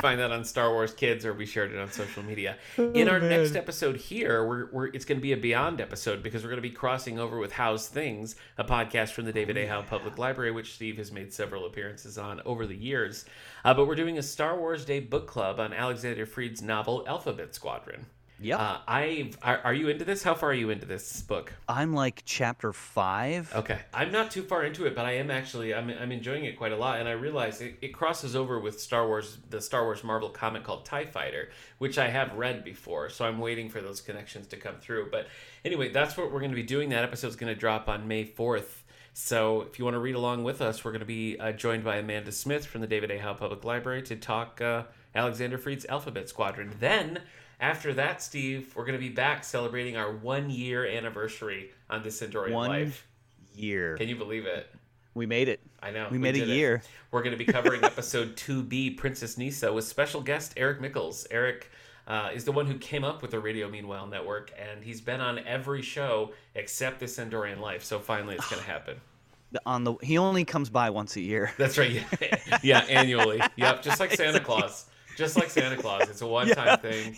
find 0.00 0.20
that 0.20 0.30
on 0.32 0.44
Star 0.44 0.70
Wars 0.70 0.92
Kids 0.92 1.24
or 1.24 1.32
we 1.34 1.46
shared 1.46 1.72
it 1.72 1.78
on 1.78 1.90
social 1.90 2.22
media. 2.22 2.56
In 2.78 3.08
our 3.08 3.16
Oh, 3.16 3.20
man. 3.20 3.30
next 3.30 3.56
episode 3.56 3.96
here, 3.96 4.46
we're, 4.46 4.68
we're 4.72 4.86
it's 4.88 5.04
going 5.04 5.18
to 5.18 5.22
be 5.22 5.32
a 5.32 5.36
Beyond 5.36 5.80
episode 5.80 6.22
because 6.22 6.42
we're 6.42 6.50
going 6.50 6.62
to 6.62 6.68
be 6.68 6.74
crossing 6.74 7.18
over 7.18 7.38
with 7.38 7.52
How's 7.52 7.88
Things, 7.88 8.36
a 8.58 8.64
podcast 8.64 9.10
from 9.10 9.24
the 9.24 9.32
David 9.32 9.56
A. 9.56 9.66
Howe 9.66 9.82
Public 9.82 10.18
Library, 10.18 10.50
which 10.50 10.74
Steve 10.74 10.96
has 10.98 11.12
made 11.12 11.32
several 11.32 11.66
appearances 11.66 12.18
on 12.18 12.40
over 12.44 12.66
the 12.66 12.76
years. 12.76 13.24
Uh, 13.64 13.72
but 13.74 13.86
we're 13.86 13.94
doing 13.94 14.18
a 14.18 14.22
Star 14.22 14.58
Wars 14.58 14.84
Day 14.84 15.00
book 15.00 15.26
club 15.26 15.58
on 15.60 15.72
Alexander 15.72 16.26
Freed's 16.26 16.60
novel 16.62 17.04
Alphabet 17.06 17.54
Squadron. 17.54 18.06
Yep. 18.40 18.60
Uh, 18.60 18.78
I 18.88 19.30
are, 19.42 19.60
are 19.64 19.74
you 19.74 19.88
into 19.88 20.04
this? 20.04 20.22
How 20.22 20.34
far 20.34 20.50
are 20.50 20.54
you 20.54 20.70
into 20.70 20.86
this 20.86 21.22
book? 21.22 21.52
I'm 21.68 21.92
like 21.92 22.22
chapter 22.26 22.72
five. 22.72 23.52
Okay, 23.54 23.78
I'm 23.92 24.10
not 24.10 24.30
too 24.32 24.42
far 24.42 24.64
into 24.64 24.86
it, 24.86 24.96
but 24.96 25.04
I 25.04 25.12
am 25.12 25.30
actually 25.30 25.72
I'm, 25.72 25.88
I'm 25.88 26.10
enjoying 26.10 26.44
it 26.44 26.58
quite 26.58 26.72
a 26.72 26.76
lot, 26.76 26.98
and 26.98 27.08
I 27.08 27.12
realize 27.12 27.60
it, 27.60 27.76
it 27.80 27.88
crosses 27.88 28.34
over 28.34 28.58
with 28.58 28.80
Star 28.80 29.06
Wars, 29.06 29.38
the 29.50 29.60
Star 29.60 29.84
Wars 29.84 30.02
Marvel 30.02 30.28
comic 30.28 30.64
called 30.64 30.84
Tie 30.84 31.06
Fighter, 31.06 31.50
which 31.78 31.96
I 31.96 32.08
have 32.08 32.34
read 32.34 32.64
before, 32.64 33.08
so 33.08 33.24
I'm 33.24 33.38
waiting 33.38 33.68
for 33.68 33.80
those 33.80 34.00
connections 34.00 34.48
to 34.48 34.56
come 34.56 34.76
through. 34.80 35.10
But 35.10 35.28
anyway, 35.64 35.90
that's 35.90 36.16
what 36.16 36.32
we're 36.32 36.40
going 36.40 36.50
to 36.50 36.56
be 36.56 36.64
doing. 36.64 36.88
That 36.88 37.04
episode's 37.04 37.36
going 37.36 37.54
to 37.54 37.58
drop 37.58 37.88
on 37.88 38.08
May 38.08 38.24
4th. 38.24 38.82
So 39.16 39.62
if 39.62 39.78
you 39.78 39.84
want 39.84 39.94
to 39.94 40.00
read 40.00 40.16
along 40.16 40.42
with 40.42 40.60
us, 40.60 40.84
we're 40.84 40.90
going 40.90 40.98
to 40.98 41.06
be 41.06 41.38
uh, 41.38 41.52
joined 41.52 41.84
by 41.84 41.96
Amanda 41.96 42.32
Smith 42.32 42.66
from 42.66 42.80
the 42.80 42.88
David 42.88 43.12
A. 43.12 43.18
Howe 43.18 43.34
Public 43.34 43.64
Library 43.64 44.02
to 44.02 44.16
talk 44.16 44.60
uh, 44.60 44.82
Alexander 45.14 45.56
Freed's 45.56 45.86
Alphabet 45.86 46.28
Squadron. 46.28 46.74
Then 46.80 47.20
after 47.64 47.94
that, 47.94 48.20
Steve, 48.20 48.74
we're 48.76 48.84
going 48.84 48.98
to 48.98 49.02
be 49.02 49.08
back 49.08 49.42
celebrating 49.42 49.96
our 49.96 50.12
one 50.12 50.50
year 50.50 50.84
anniversary 50.84 51.70
on 51.88 52.02
This 52.02 52.20
Endorian 52.20 52.52
One 52.52 52.68
Life. 52.68 53.06
year. 53.54 53.96
Can 53.96 54.06
you 54.06 54.16
believe 54.16 54.44
it? 54.44 54.70
We 55.14 55.24
made 55.24 55.48
it. 55.48 55.60
I 55.82 55.90
know. 55.90 56.08
We 56.10 56.18
made 56.18 56.36
a 56.36 56.40
did 56.40 56.50
it. 56.50 56.56
year. 56.56 56.82
We're 57.10 57.22
going 57.22 57.36
to 57.36 57.42
be 57.42 57.50
covering 57.50 57.82
episode 57.84 58.36
2B, 58.36 58.98
Princess 58.98 59.36
Kneesaa, 59.36 59.72
with 59.72 59.86
special 59.86 60.20
guest 60.20 60.52
Eric 60.58 60.82
Mickles. 60.82 61.26
Eric 61.30 61.70
uh, 62.06 62.28
is 62.34 62.44
the 62.44 62.52
one 62.52 62.66
who 62.66 62.76
came 62.76 63.02
up 63.02 63.22
with 63.22 63.30
the 63.30 63.40
Radio 63.40 63.66
Meanwhile 63.70 64.08
Network, 64.08 64.52
and 64.58 64.84
he's 64.84 65.00
been 65.00 65.22
on 65.22 65.38
every 65.38 65.80
show 65.80 66.34
except 66.54 67.00
This 67.00 67.16
Endorian 67.16 67.60
Life. 67.60 67.82
So 67.82 67.98
finally, 67.98 68.34
it's 68.34 68.50
going 68.50 68.62
to 68.62 68.68
happen. 68.68 69.00
On 69.64 69.84
the 69.84 69.94
he 70.02 70.18
only 70.18 70.44
comes 70.44 70.68
by 70.68 70.90
once 70.90 71.14
a 71.14 71.20
year. 71.20 71.52
That's 71.56 71.78
right. 71.78 72.02
Yeah, 72.20 72.58
yeah 72.62 72.78
annually. 72.90 73.40
Yep, 73.54 73.82
just 73.82 74.00
like 74.00 74.10
Santa 74.16 74.40
Claus. 74.40 74.86
Just 75.16 75.36
like 75.36 75.50
Santa 75.50 75.76
Claus. 75.76 76.08
It's 76.08 76.22
a 76.22 76.26
one-time 76.26 76.66
Yeah. 76.66 76.76
thing. 76.76 77.16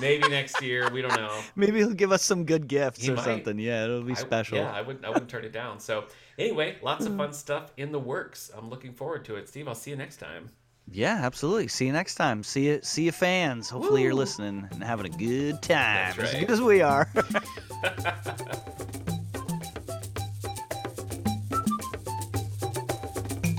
Maybe 0.00 0.28
next 0.28 0.60
year. 0.62 0.90
We 0.90 1.02
don't 1.02 1.16
know. 1.16 1.40
Maybe 1.56 1.78
he'll 1.78 1.92
give 1.92 2.12
us 2.12 2.22
some 2.22 2.44
good 2.44 2.66
gifts 2.66 3.02
He 3.02 3.10
or 3.10 3.16
might. 3.16 3.24
something. 3.24 3.58
Yeah, 3.58 3.84
it'll 3.84 4.02
be 4.02 4.12
I- 4.12 4.16
special. 4.16 4.58
yeah, 4.58 4.72
I 4.72 4.82
wouldn't. 4.82 5.04
I 5.04 5.10
wouldn't 5.10 5.28
turn 5.28 5.44
it 5.44 5.52
down. 5.52 5.78
So 5.78 6.04
anyway, 6.38 6.76
lots 6.82 7.04
of 7.06 7.12
hmm. 7.12 7.18
fun 7.18 7.32
stuff 7.32 7.72
in 7.76 7.92
the 7.92 8.00
works. 8.00 8.50
I'm 8.56 8.68
looking 8.70 8.92
forward 8.92 9.24
to 9.26 9.36
it. 9.36 9.48
Steve, 9.48 9.68
I'll 9.68 9.74
see 9.74 9.90
you 9.90 9.96
next 9.96 10.16
time. 10.16 10.48
Yeah, 10.90 11.20
absolutely. 11.22 11.68
See 11.68 11.86
you 11.86 11.92
next 11.92 12.16
time. 12.16 12.42
See 12.42 12.66
you, 12.66 12.80
see 12.82 13.04
you, 13.04 13.12
fans. 13.12 13.70
Hopefully 13.70 14.02
you're 14.02 14.14
listening 14.14 14.68
and 14.72 14.82
having 14.82 15.06
a 15.06 15.16
good 15.16 15.62
time, 15.62 16.14
That's 16.16 16.34
as 16.34 16.40
good 16.40 16.50
as 16.50 16.60
we 16.60 16.82
are. 16.82 17.08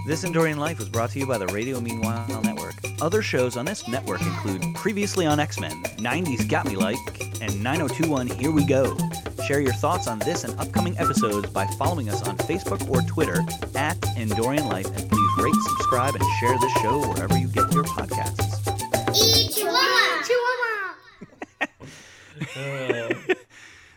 This 0.06 0.26
Endorian 0.26 0.58
Life 0.58 0.80
was 0.80 0.90
brought 0.90 1.12
to 1.12 1.20
you 1.20 1.26
by 1.26 1.38
the 1.38 1.48
Radio 1.48 1.80
Meanwhile. 1.80 2.43
Other 3.04 3.22
shows 3.22 3.58
on 3.58 3.66
this 3.66 3.86
network 3.86 4.22
include 4.22 4.64
Previously 4.76 5.26
on 5.26 5.38
X 5.38 5.60
Men, 5.60 5.84
90s 5.98 6.48
Got 6.48 6.66
Me 6.66 6.78
Like, 6.78 6.96
and 7.42 7.62
9021 7.62 8.28
Here 8.28 8.50
We 8.50 8.66
Go. 8.66 8.98
Share 9.46 9.60
your 9.60 9.74
thoughts 9.74 10.08
on 10.08 10.20
this 10.20 10.46
and 10.46 10.58
upcoming 10.58 10.98
episodes 10.98 11.50
by 11.50 11.68
following 11.78 12.08
us 12.08 12.26
on 12.26 12.38
Facebook 12.38 12.90
or 12.90 13.02
Twitter 13.02 13.42
at 13.76 14.00
Endorian 14.16 14.70
Life, 14.70 14.88
and 14.88 15.10
please 15.10 15.44
rate, 15.44 15.54
subscribe, 15.68 16.16
and 16.16 16.24
share 16.40 16.58
this 16.62 16.72
show 16.82 17.02
wherever 17.10 17.38
you 17.38 17.48
get 17.48 17.70
your 17.74 17.84
podcasts. 17.84 18.64
Chihuahua. 19.54 20.24
Chihuahua. 20.24 21.68
Uh, 22.56 23.34